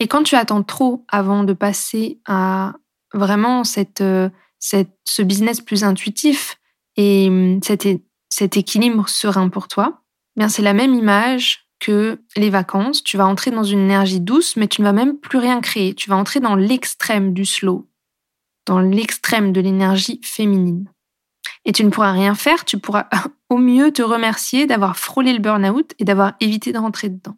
Et 0.00 0.08
quand 0.08 0.24
tu 0.24 0.34
attends 0.34 0.64
trop 0.64 1.04
avant 1.06 1.44
de 1.44 1.52
passer 1.52 2.20
à 2.26 2.74
vraiment 3.14 3.62
cette, 3.62 4.00
euh, 4.00 4.28
ce 4.58 5.22
business 5.22 5.60
plus 5.60 5.84
intuitif 5.84 6.58
et 6.96 7.28
hum, 7.28 7.60
cet, 7.62 7.86
cet 8.28 8.56
équilibre 8.56 9.08
serein 9.08 9.48
pour 9.48 9.68
toi, 9.68 10.02
eh 10.36 10.40
bien 10.40 10.48
c'est 10.48 10.62
la 10.62 10.74
même 10.74 10.94
image 10.94 11.66
que 11.82 12.20
les 12.36 12.50
vacances. 12.50 13.02
Tu 13.02 13.16
vas 13.16 13.26
entrer 13.26 13.50
dans 13.50 13.64
une 13.64 13.80
énergie 13.80 14.20
douce, 14.20 14.56
mais 14.56 14.68
tu 14.68 14.82
ne 14.82 14.86
vas 14.86 14.92
même 14.92 15.18
plus 15.18 15.38
rien 15.38 15.60
créer. 15.60 15.94
Tu 15.94 16.08
vas 16.08 16.16
entrer 16.16 16.40
dans 16.40 16.54
l'extrême 16.54 17.34
du 17.34 17.44
slow, 17.44 17.88
dans 18.66 18.78
l'extrême 18.78 19.52
de 19.52 19.60
l'énergie 19.60 20.20
féminine. 20.22 20.88
Et 21.64 21.72
tu 21.72 21.84
ne 21.84 21.90
pourras 21.90 22.12
rien 22.12 22.34
faire, 22.34 22.64
tu 22.64 22.78
pourras 22.78 23.08
au 23.50 23.58
mieux 23.58 23.92
te 23.92 24.02
remercier 24.02 24.66
d'avoir 24.66 24.96
frôlé 24.96 25.32
le 25.32 25.40
burn-out 25.40 25.92
et 25.98 26.04
d'avoir 26.04 26.34
évité 26.40 26.72
de 26.72 26.78
rentrer 26.78 27.08
dedans. 27.08 27.36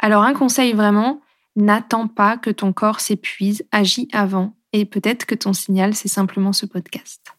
Alors 0.00 0.24
un 0.24 0.34
conseil 0.34 0.72
vraiment, 0.72 1.22
n'attends 1.56 2.08
pas 2.08 2.36
que 2.36 2.50
ton 2.50 2.72
corps 2.72 3.00
s'épuise, 3.00 3.64
agis 3.70 4.08
avant. 4.12 4.56
Et 4.72 4.84
peut-être 4.84 5.24
que 5.24 5.36
ton 5.36 5.52
signal, 5.52 5.94
c'est 5.94 6.08
simplement 6.08 6.52
ce 6.52 6.66
podcast. 6.66 7.32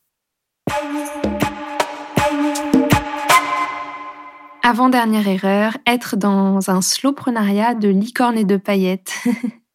Avant-dernière 4.67 5.28
erreur, 5.28 5.78
être 5.86 6.15
dans 6.15 6.71
un 6.71 6.82
slowprenariat 6.82 7.75
de 7.75 7.88
licorne 7.88 8.36
et 8.36 8.45
de 8.45 8.58
paillettes. 8.58 9.13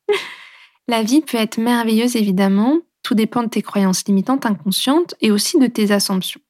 La 0.88 1.04
vie 1.04 1.20
peut 1.20 1.38
être 1.38 1.58
merveilleuse 1.58 2.16
évidemment, 2.16 2.80
tout 3.04 3.14
dépend 3.14 3.44
de 3.44 3.48
tes 3.48 3.62
croyances 3.62 4.04
limitantes 4.08 4.46
inconscientes 4.46 5.14
et 5.20 5.30
aussi 5.30 5.60
de 5.60 5.68
tes 5.68 5.92
assumptions. 5.92 6.40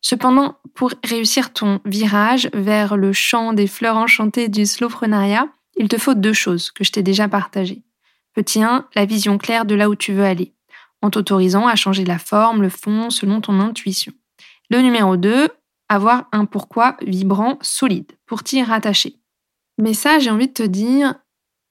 Cependant, 0.00 0.56
pour 0.74 0.94
réussir 1.04 1.52
ton 1.52 1.80
virage 1.84 2.50
vers 2.54 2.96
le 2.96 3.12
champ 3.12 3.52
des 3.52 3.68
fleurs 3.68 3.98
enchantées 3.98 4.48
du 4.48 4.66
slowprenariat, 4.66 5.46
il 5.76 5.86
te 5.86 5.96
faut 5.96 6.14
deux 6.14 6.32
choses 6.32 6.72
que 6.72 6.82
je 6.82 6.90
t'ai 6.90 7.04
déjà 7.04 7.28
partagées. 7.28 7.84
Petit 8.34 8.64
1, 8.64 8.88
la 8.96 9.04
vision 9.04 9.38
claire 9.38 9.64
de 9.64 9.76
là 9.76 9.88
où 9.88 9.94
tu 9.94 10.12
veux 10.12 10.24
aller, 10.24 10.54
en 11.02 11.10
t'autorisant 11.10 11.68
à 11.68 11.76
changer 11.76 12.04
la 12.04 12.18
forme, 12.18 12.62
le 12.62 12.68
fond, 12.68 13.10
selon 13.10 13.40
ton 13.40 13.60
intuition. 13.60 14.12
Le 14.70 14.80
numéro 14.80 15.16
2, 15.16 15.50
avoir 15.88 16.28
un 16.32 16.44
pourquoi 16.44 16.96
vibrant, 17.02 17.58
solide, 17.60 18.12
pour 18.26 18.42
t'y 18.42 18.62
rattacher. 18.62 19.20
Mais 19.78 19.94
ça, 19.94 20.18
j'ai 20.18 20.30
envie 20.30 20.48
de 20.48 20.52
te 20.52 20.62
dire, 20.62 21.14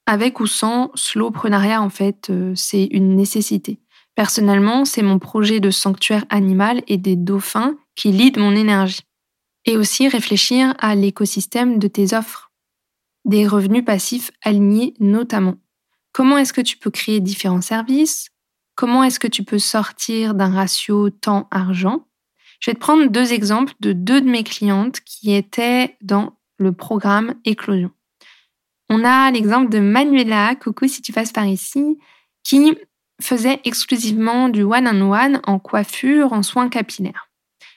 avec 0.06 0.40
ou 0.40 0.48
sans 0.48 0.92
slowprenariat, 0.96 1.82
en 1.82 1.90
fait, 1.90 2.30
euh, 2.30 2.54
c'est 2.56 2.86
une 2.86 3.16
nécessité. 3.16 3.80
Personnellement, 4.16 4.86
c'est 4.86 5.02
mon 5.02 5.18
projet 5.20 5.60
de 5.60 5.72
sanctuaire 5.72 6.26
animal 6.30 6.84
et 6.88 6.98
des 6.98 7.16
dauphins 7.16 7.76
qui 7.96 8.12
lead 8.12 8.38
mon 8.38 8.56
énergie. 8.56 9.02
Et 9.66 9.78
aussi 9.78 10.08
réfléchir 10.08 10.74
à 10.80 10.94
l'écosystème 10.94 11.80
de 11.80 11.88
tes 11.88 12.14
offres. 12.14 12.52
Des 13.26 13.48
revenus 13.48 13.86
passifs 13.86 14.32
alignés 14.44 14.94
notamment. 15.00 15.56
Comment 16.12 16.38
est-ce 16.38 16.54
que 16.54 16.62
tu 16.62 16.78
peux 16.78 16.92
créer 16.92 17.22
différents 17.22 17.62
services? 17.62 18.28
Comment 18.76 19.04
est-ce 19.04 19.20
que 19.20 19.28
tu 19.28 19.44
peux 19.44 19.60
sortir 19.60 20.36
d'un 20.36 20.50
ratio 20.50 21.10
temps-argent? 21.10 22.06
Je 22.64 22.72
vais 22.72 22.76
te 22.76 22.80
prendre 22.80 23.10
deux 23.10 23.34
exemples 23.34 23.74
de 23.82 23.92
deux 23.92 24.22
de 24.22 24.30
mes 24.30 24.46
clientes 24.46 25.02
qui 25.02 25.36
étaient 25.36 25.98
dans 26.02 26.38
le 26.58 26.72
programme 26.72 27.36
Éclosion. 27.44 27.92
On 28.90 29.04
a 29.04 29.30
l'exemple 29.32 29.70
de 29.70 29.80
Manuela, 29.80 30.56
coucou 30.56 30.88
si 30.88 31.02
tu 31.02 31.12
passes 31.12 31.34
par 31.34 31.46
ici, 31.46 32.00
qui 32.42 32.78
faisait 33.22 33.60
exclusivement 33.66 34.48
du 34.48 34.64
one-on-one 34.64 35.42
en 35.46 35.60
coiffure, 35.60 36.32
en 36.32 36.42
soins 36.42 36.70
capillaires. 36.70 37.30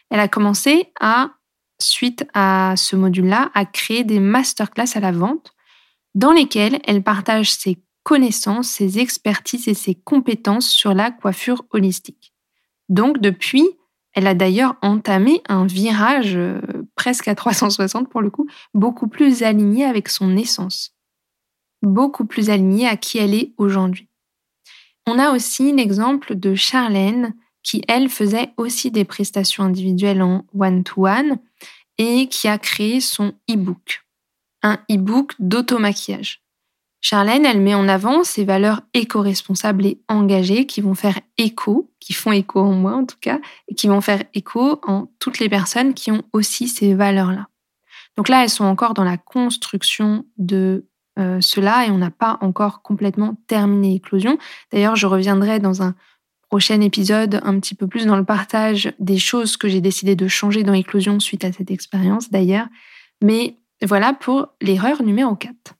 Elle 0.08 0.20
a 0.20 0.28
commencé 0.28 0.92
à, 1.00 1.32
suite 1.80 2.24
à 2.32 2.74
ce 2.76 2.94
module-là, 2.94 3.50
à 3.54 3.64
créer 3.64 4.04
des 4.04 4.20
masterclass 4.20 4.94
à 4.94 5.00
la 5.00 5.10
vente 5.10 5.52
dans 6.14 6.30
lesquelles 6.30 6.78
elle 6.84 7.02
partage 7.02 7.52
ses 7.52 7.82
connaissances, 8.04 8.68
ses 8.68 9.00
expertises 9.00 9.66
et 9.66 9.74
ses 9.74 9.96
compétences 9.96 10.68
sur 10.68 10.94
la 10.94 11.10
coiffure 11.10 11.64
holistique. 11.72 12.32
Donc 12.88 13.18
depuis, 13.18 13.66
elle 14.16 14.26
a 14.26 14.34
d'ailleurs 14.34 14.76
entamé 14.80 15.42
un 15.46 15.66
virage 15.66 16.36
euh, 16.36 16.60
presque 16.96 17.28
à 17.28 17.34
360 17.34 18.08
pour 18.08 18.22
le 18.22 18.30
coup, 18.30 18.48
beaucoup 18.72 19.08
plus 19.08 19.42
aligné 19.42 19.84
avec 19.84 20.08
son 20.08 20.36
essence, 20.36 20.94
beaucoup 21.82 22.24
plus 22.24 22.48
aligné 22.48 22.88
à 22.88 22.96
qui 22.96 23.18
elle 23.18 23.34
est 23.34 23.52
aujourd'hui. 23.58 24.08
On 25.06 25.18
a 25.18 25.32
aussi 25.32 25.72
l'exemple 25.72 26.34
de 26.34 26.54
Charlène 26.54 27.34
qui, 27.62 27.82
elle, 27.88 28.08
faisait 28.08 28.52
aussi 28.56 28.90
des 28.90 29.04
prestations 29.04 29.64
individuelles 29.64 30.22
en 30.22 30.44
one-to-one 30.58 31.38
et 31.98 32.28
qui 32.28 32.48
a 32.48 32.58
créé 32.58 33.00
son 33.00 33.34
e-book, 33.50 34.04
un 34.62 34.78
e-book 34.90 35.34
d'automaquillage. 35.38 36.42
Charlène, 37.08 37.46
elle 37.46 37.60
met 37.60 37.76
en 37.76 37.86
avant 37.86 38.24
ses 38.24 38.44
valeurs 38.44 38.80
éco-responsables 38.92 39.86
et 39.86 40.00
engagées 40.08 40.66
qui 40.66 40.80
vont 40.80 40.96
faire 40.96 41.20
écho, 41.38 41.88
qui 42.00 42.12
font 42.12 42.32
écho 42.32 42.58
en 42.58 42.72
moi 42.72 42.94
en 42.96 43.04
tout 43.04 43.18
cas, 43.20 43.38
et 43.68 43.76
qui 43.76 43.86
vont 43.86 44.00
faire 44.00 44.24
écho 44.34 44.80
en 44.84 45.06
toutes 45.20 45.38
les 45.38 45.48
personnes 45.48 45.94
qui 45.94 46.10
ont 46.10 46.24
aussi 46.32 46.66
ces 46.66 46.94
valeurs-là. 46.94 47.46
Donc 48.16 48.28
là, 48.28 48.42
elles 48.42 48.50
sont 48.50 48.64
encore 48.64 48.92
dans 48.92 49.04
la 49.04 49.18
construction 49.18 50.26
de 50.36 50.88
euh, 51.16 51.40
cela 51.40 51.86
et 51.86 51.92
on 51.92 51.98
n'a 51.98 52.10
pas 52.10 52.38
encore 52.40 52.82
complètement 52.82 53.36
terminé 53.46 53.92
l'éclosion. 53.92 54.36
D'ailleurs, 54.72 54.96
je 54.96 55.06
reviendrai 55.06 55.60
dans 55.60 55.84
un 55.84 55.94
prochain 56.48 56.80
épisode 56.80 57.40
un 57.44 57.60
petit 57.60 57.76
peu 57.76 57.86
plus 57.86 58.06
dans 58.06 58.16
le 58.16 58.24
partage 58.24 58.92
des 58.98 59.18
choses 59.18 59.56
que 59.56 59.68
j'ai 59.68 59.80
décidé 59.80 60.16
de 60.16 60.26
changer 60.26 60.64
dans 60.64 60.72
l'éclosion 60.72 61.20
suite 61.20 61.44
à 61.44 61.52
cette 61.52 61.70
expérience 61.70 62.32
d'ailleurs. 62.32 62.66
Mais 63.22 63.58
voilà 63.80 64.12
pour 64.12 64.48
l'erreur 64.60 65.04
numéro 65.04 65.36
4. 65.36 65.75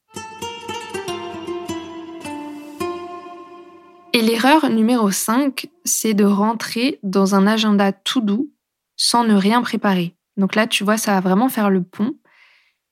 Et 4.17 4.23
l'erreur 4.23 4.71
numéro 4.71 5.11
5, 5.11 5.67
c'est 5.85 6.15
de 6.15 6.25
rentrer 6.25 6.99
dans 7.03 7.35
un 7.35 7.47
agenda 7.47 7.93
tout 7.93 8.23
doux 8.23 8.51
sans 8.97 9.25
ne 9.25 9.35
rien 9.35 9.61
préparer. 9.61 10.17
Donc 10.39 10.55
là, 10.55 10.67
tu 10.67 10.85
vois, 10.85 10.97
ça 10.97 11.13
va 11.13 11.21
vraiment 11.21 11.51
faire 11.51 11.69
le 11.69 11.83
pont 11.83 12.15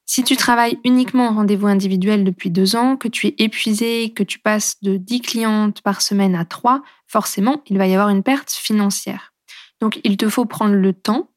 si 0.04 0.22
tu 0.22 0.37
travailles 0.37 0.78
uniquement 0.84 1.28
en 1.28 1.34
rendez-vous 1.34 1.66
individuel 1.66 2.24
depuis 2.24 2.50
deux 2.50 2.76
ans, 2.76 2.98
que 2.98 3.08
tu 3.08 3.28
es 3.28 3.34
épuisé, 3.38 4.12
que 4.12 4.22
tu 4.22 4.38
passes 4.38 4.82
de 4.82 4.98
10 4.98 5.22
clientes 5.22 5.80
par 5.80 6.02
semaine 6.02 6.34
à 6.34 6.44
3, 6.44 6.82
forcément, 7.06 7.62
il 7.68 7.78
va 7.78 7.87
y 7.87 7.94
avoir 7.94 8.10
une 8.10 8.22
perte 8.22 8.50
financière. 8.50 9.32
Donc, 9.80 10.00
il 10.04 10.18
te 10.18 10.28
faut 10.28 10.44
prendre 10.44 10.74
le 10.74 10.92
temps 10.92 11.30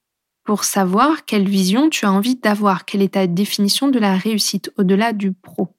pour 0.43 0.65
savoir 0.65 1.23
quelle 1.23 1.47
vision 1.47 1.89
tu 1.89 2.05
as 2.05 2.11
envie 2.11 2.35
d'avoir, 2.35 2.83
quelle 2.83 3.03
est 3.03 3.13
ta 3.13 3.25
définition 3.25 3.87
de 3.87 3.99
la 3.99 4.17
réussite 4.17 4.69
au-delà 4.77 5.13
du 5.13 5.31
pro. 5.31 5.69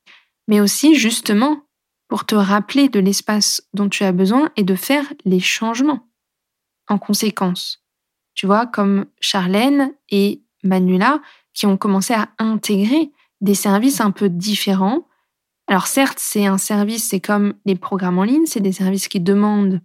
Mais 0.46 0.62
aussi, 0.62 0.94
justement, 0.94 1.67
pour 2.08 2.24
te 2.24 2.34
rappeler 2.34 2.88
de 2.88 3.00
l'espace 3.00 3.62
dont 3.74 3.88
tu 3.88 4.04
as 4.04 4.12
besoin 4.12 4.50
et 4.56 4.64
de 4.64 4.74
faire 4.74 5.04
les 5.24 5.40
changements 5.40 6.08
en 6.88 6.98
conséquence. 6.98 7.84
Tu 8.34 8.46
vois, 8.46 8.66
comme 8.66 9.06
Charlène 9.20 9.92
et 10.10 10.42
Manuela, 10.64 11.20
qui 11.52 11.66
ont 11.66 11.76
commencé 11.76 12.14
à 12.14 12.30
intégrer 12.38 13.12
des 13.40 13.54
services 13.54 14.00
un 14.00 14.10
peu 14.10 14.28
différents. 14.28 15.06
Alors 15.66 15.86
certes, 15.86 16.18
c'est 16.20 16.46
un 16.46 16.58
service, 16.58 17.08
c'est 17.08 17.20
comme 17.20 17.54
les 17.66 17.76
programmes 17.76 18.18
en 18.18 18.24
ligne, 18.24 18.46
c'est 18.46 18.60
des 18.60 18.72
services 18.72 19.08
qui 19.08 19.20
demandent 19.20 19.80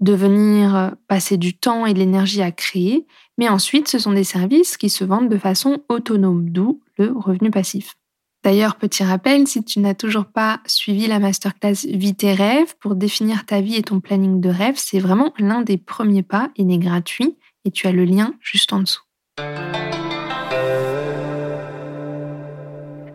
de 0.00 0.12
venir 0.12 0.74
euh, 0.74 0.90
passer 1.08 1.36
du 1.36 1.56
temps 1.56 1.86
et 1.86 1.94
de 1.94 2.00
l'énergie 2.00 2.42
à 2.42 2.50
créer, 2.50 3.06
mais 3.38 3.48
ensuite, 3.48 3.88
ce 3.88 3.98
sont 3.98 4.12
des 4.12 4.24
services 4.24 4.76
qui 4.76 4.90
se 4.90 5.04
vendent 5.04 5.28
de 5.28 5.38
façon 5.38 5.82
autonome, 5.88 6.50
d'où 6.50 6.82
le 6.98 7.12
revenu 7.12 7.50
passif. 7.50 7.96
D'ailleurs, 8.44 8.76
petit 8.76 9.02
rappel, 9.02 9.48
si 9.48 9.64
tu 9.64 9.80
n'as 9.80 9.94
toujours 9.94 10.26
pas 10.26 10.60
suivi 10.66 11.06
la 11.06 11.18
masterclass 11.18 11.86
Vie 11.86 12.14
tes 12.14 12.34
rêves 12.34 12.74
pour 12.78 12.94
définir 12.94 13.46
ta 13.46 13.62
vie 13.62 13.76
et 13.76 13.82
ton 13.82 14.00
planning 14.00 14.38
de 14.38 14.50
rêve, 14.50 14.74
c'est 14.76 14.98
vraiment 14.98 15.32
l'un 15.38 15.62
des 15.62 15.78
premiers 15.78 16.22
pas, 16.22 16.50
il 16.56 16.70
est 16.70 16.76
gratuit 16.76 17.38
et 17.64 17.70
tu 17.70 17.86
as 17.86 17.92
le 17.92 18.04
lien 18.04 18.34
juste 18.42 18.74
en 18.74 18.80
dessous. 18.80 19.00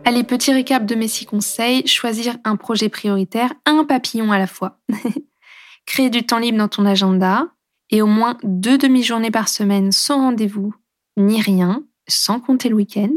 Allez, 0.04 0.24
petit 0.24 0.52
récap 0.52 0.84
de 0.84 0.96
mes 0.96 1.06
six 1.06 1.26
conseils. 1.26 1.86
Choisir 1.86 2.36
un 2.42 2.56
projet 2.56 2.88
prioritaire, 2.88 3.52
un 3.66 3.84
papillon 3.84 4.32
à 4.32 4.38
la 4.38 4.48
fois. 4.48 4.80
Créer 5.86 6.10
du 6.10 6.26
temps 6.26 6.40
libre 6.40 6.58
dans 6.58 6.66
ton 6.66 6.84
agenda 6.86 7.46
et 7.90 8.02
au 8.02 8.06
moins 8.06 8.36
deux 8.42 8.78
demi-journées 8.78 9.30
par 9.30 9.48
semaine 9.48 9.92
sans 9.92 10.16
rendez-vous, 10.16 10.74
ni 11.16 11.40
rien, 11.40 11.84
sans 12.08 12.40
compter 12.40 12.68
le 12.68 12.74
week-end. 12.74 13.12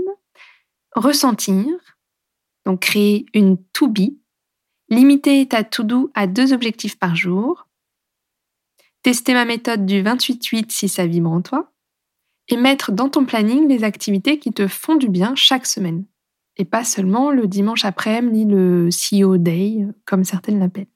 Ressentir, 0.95 1.65
donc 2.65 2.81
créer 2.81 3.25
une 3.33 3.57
to-be. 3.73 4.17
Limiter 4.89 5.47
ta 5.47 5.63
to-do 5.63 6.11
à 6.13 6.27
deux 6.27 6.53
objectifs 6.53 6.97
par 6.97 7.15
jour. 7.15 7.67
Tester 9.01 9.33
ma 9.33 9.45
méthode 9.45 9.85
du 9.85 10.03
28-8 10.03 10.65
si 10.69 10.87
ça 10.87 11.05
vibre 11.05 11.31
en 11.31 11.41
toi 11.41 11.73
et 12.49 12.57
mettre 12.57 12.91
dans 12.91 13.09
ton 13.09 13.25
planning 13.25 13.67
les 13.67 13.83
activités 13.83 14.39
qui 14.39 14.51
te 14.51 14.67
font 14.67 14.95
du 14.95 15.09
bien 15.09 15.35
chaque 15.35 15.65
semaine. 15.65 16.05
Et 16.57 16.65
pas 16.65 16.83
seulement 16.83 17.31
le 17.31 17.47
dimanche 17.47 17.85
après-midi 17.85 18.45
ni 18.45 18.51
le 18.51 18.89
CEO 18.89 19.37
Day, 19.37 19.87
comme 20.05 20.23
certaines 20.23 20.59
l'appellent. 20.59 20.87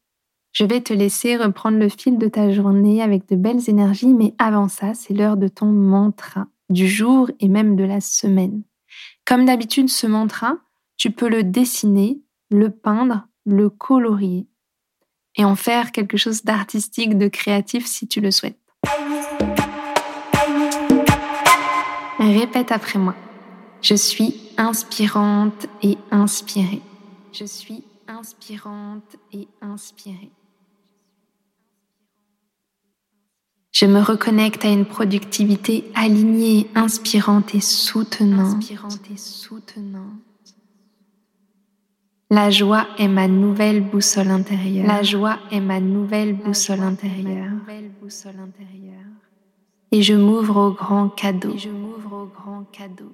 Je 0.51 0.65
vais 0.65 0.81
te 0.81 0.93
laisser 0.93 1.35
reprendre 1.35 1.77
le 1.77 1.89
fil 1.89 2.17
de 2.17 2.27
ta 2.27 2.51
journée 2.51 3.01
avec 3.01 3.27
de 3.27 3.35
belles 3.35 3.69
énergies, 3.69 4.13
mais 4.13 4.33
avant 4.37 4.67
ça, 4.67 4.93
c'est 4.93 5.13
l'heure 5.13 5.37
de 5.37 5.47
ton 5.47 5.67
mantra 5.67 6.47
du 6.69 6.87
jour 6.87 7.29
et 7.39 7.47
même 7.47 7.75
de 7.75 7.83
la 7.83 8.01
semaine. 8.01 8.63
Comme 9.25 9.45
d'habitude, 9.45 9.89
ce 9.89 10.07
mantra, 10.07 10.57
tu 10.97 11.11
peux 11.11 11.29
le 11.29 11.43
dessiner, 11.43 12.19
le 12.49 12.71
peindre, 12.71 13.27
le 13.45 13.69
colorier 13.69 14.47
et 15.35 15.45
en 15.45 15.55
faire 15.55 15.91
quelque 15.91 16.17
chose 16.17 16.43
d'artistique, 16.43 17.17
de 17.17 17.27
créatif 17.27 17.85
si 17.85 18.07
tu 18.07 18.19
le 18.19 18.31
souhaites. 18.31 18.59
Répète 22.19 22.71
après 22.71 22.97
moi. 22.97 23.15
Je 23.81 23.93
suis 23.93 24.35
inspirante 24.57 25.67
et 25.83 25.97
inspirée. 26.09 26.81
Je 27.31 27.45
suis 27.45 27.83
inspirante 28.07 29.17
et 29.31 29.47
inspirée. 29.61 30.31
Je 33.71 33.85
me 33.85 34.01
reconnecte 34.01 34.65
à 34.65 34.69
une 34.69 34.85
productivité 34.85 35.83
alignée, 35.93 36.67
inspirante 36.73 37.53
et 37.53 37.61
soutenante. 37.61 38.63
La 42.29 42.49
joie 42.49 42.87
est 42.97 43.07
ma 43.07 43.29
nouvelle 43.29 43.81
boussole 43.81 44.27
intérieure. 44.27 44.85
La 44.85 45.01
joie 45.01 45.39
est 45.49 45.61
ma 45.61 45.79
nouvelle 45.79 46.33
boussole 46.33 46.81
intérieure. 46.81 47.53
Et 49.93 50.01
je 50.01 50.13
m'ouvre 50.13 50.57
au 50.57 50.71
grand 50.71 51.07
cadeau. 51.07 51.57
je 51.57 51.69
m'ouvre 51.69 52.13
au 52.13 52.25
grand 52.25 52.65
cadeau. 52.73 53.13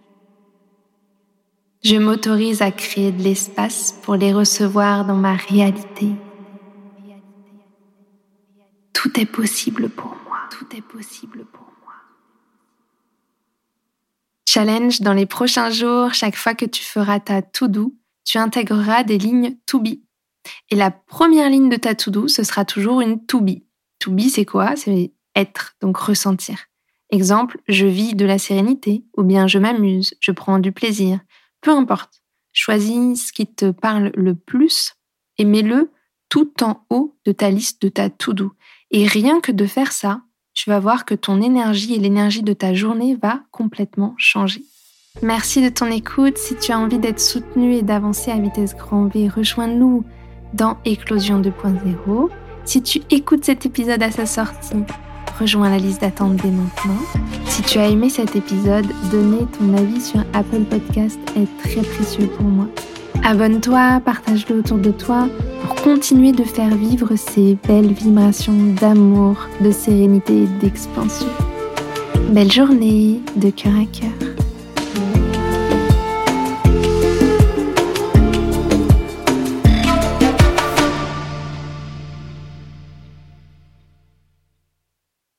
Je 1.83 1.97
m'autorise 1.97 2.63
à 2.63 2.71
créer 2.71 3.11
de 3.11 3.21
l'espace 3.21 3.99
pour 4.01 4.15
les 4.15 4.33
recevoir 4.33 5.05
dans 5.05 5.17
ma 5.17 5.35
réalité. 5.35 6.09
Tout 8.93 9.19
est 9.19 9.27
possible 9.27 9.89
pour 9.89 10.15
moi. 10.25 10.39
Tout 10.49 10.75
est 10.75 10.81
possible 10.81 11.45
pour 11.45 11.67
moi. 11.83 11.93
Challenge 14.47 15.01
dans 15.01 15.13
les 15.13 15.27
prochains 15.27 15.69
jours, 15.69 16.15
chaque 16.15 16.35
fois 16.35 16.55
que 16.55 16.65
tu 16.65 16.83
feras 16.83 17.19
ta 17.19 17.43
tout 17.43 17.67
doux 17.67 17.95
tu 18.23 18.37
intégreras 18.37 19.03
des 19.03 19.17
lignes 19.17 19.57
to 19.65 19.79
be. 19.79 19.99
Et 20.69 20.75
la 20.75 20.91
première 20.91 21.49
ligne 21.49 21.69
de 21.69 21.75
ta 21.75 21.95
to-do, 21.95 22.27
ce 22.27 22.43
sera 22.43 22.65
toujours 22.65 23.01
une 23.01 23.25
to 23.25 23.41
be. 23.41 23.63
To 23.99 24.11
be, 24.11 24.23
c'est 24.29 24.45
quoi? 24.45 24.75
C'est 24.75 25.13
être, 25.35 25.75
donc 25.81 25.97
ressentir. 25.97 26.65
Exemple, 27.09 27.59
je 27.67 27.85
vis 27.85 28.15
de 28.15 28.25
la 28.25 28.37
sérénité, 28.37 29.05
ou 29.17 29.23
bien 29.23 29.47
je 29.47 29.59
m'amuse, 29.59 30.15
je 30.19 30.31
prends 30.31 30.59
du 30.59 30.71
plaisir. 30.71 31.19
Peu 31.61 31.71
importe. 31.71 32.23
Choisis 32.51 33.27
ce 33.27 33.33
qui 33.33 33.47
te 33.47 33.71
parle 33.71 34.11
le 34.15 34.35
plus 34.35 34.93
et 35.37 35.45
mets-le 35.45 35.91
tout 36.29 36.51
en 36.63 36.85
haut 36.89 37.17
de 37.25 37.31
ta 37.31 37.49
liste 37.49 37.81
de 37.81 37.89
ta 37.89 38.09
to-do. 38.09 38.53
Et 38.91 39.07
rien 39.07 39.41
que 39.41 39.51
de 39.51 39.65
faire 39.65 39.91
ça, 39.91 40.21
tu 40.53 40.69
vas 40.69 40.79
voir 40.79 41.05
que 41.05 41.15
ton 41.15 41.41
énergie 41.41 41.95
et 41.95 41.99
l'énergie 41.99 42.43
de 42.43 42.53
ta 42.53 42.73
journée 42.73 43.15
va 43.15 43.43
complètement 43.51 44.13
changer. 44.17 44.63
Merci 45.21 45.63
de 45.63 45.69
ton 45.69 45.85
écoute. 45.87 46.37
Si 46.37 46.55
tu 46.55 46.71
as 46.71 46.79
envie 46.79 46.97
d'être 46.97 47.19
soutenu 47.19 47.75
et 47.75 47.81
d'avancer 47.83 48.31
à 48.31 48.37
vitesse 48.37 48.75
grand 48.75 49.05
V, 49.05 49.29
rejoins-nous 49.29 50.03
dans 50.53 50.77
Éclosion 50.85 51.39
2.0. 51.39 52.29
Si 52.65 52.81
tu 52.81 52.99
écoutes 53.11 53.45
cet 53.45 53.65
épisode 53.65 54.01
à 54.01 54.11
sa 54.11 54.25
sortie, 54.25 54.83
rejoins 55.39 55.69
la 55.69 55.77
liste 55.77 56.01
d'attente 56.01 56.37
dès 56.37 56.49
maintenant. 56.49 56.99
Si 57.45 57.61
tu 57.61 57.77
as 57.77 57.87
aimé 57.89 58.09
cet 58.09 58.35
épisode, 58.35 58.85
donner 59.11 59.45
ton 59.57 59.77
avis 59.77 60.01
sur 60.01 60.19
Apple 60.33 60.63
Podcast 60.69 61.19
est 61.37 61.47
très 61.63 61.81
précieux 61.81 62.27
pour 62.27 62.45
moi. 62.45 62.67
Abonne-toi, 63.23 64.01
partage-le 64.03 64.57
autour 64.59 64.79
de 64.79 64.91
toi 64.91 65.29
pour 65.61 65.75
continuer 65.75 66.31
de 66.31 66.43
faire 66.43 66.75
vivre 66.75 67.15
ces 67.15 67.57
belles 67.67 67.93
vibrations 67.93 68.73
d'amour, 68.81 69.37
de 69.61 69.71
sérénité 69.71 70.43
et 70.43 70.47
d'expansion. 70.59 71.29
Belle 72.31 72.51
journée 72.51 73.21
de 73.35 73.51
cœur 73.51 73.73
à 73.75 73.85
cœur. 73.85 74.32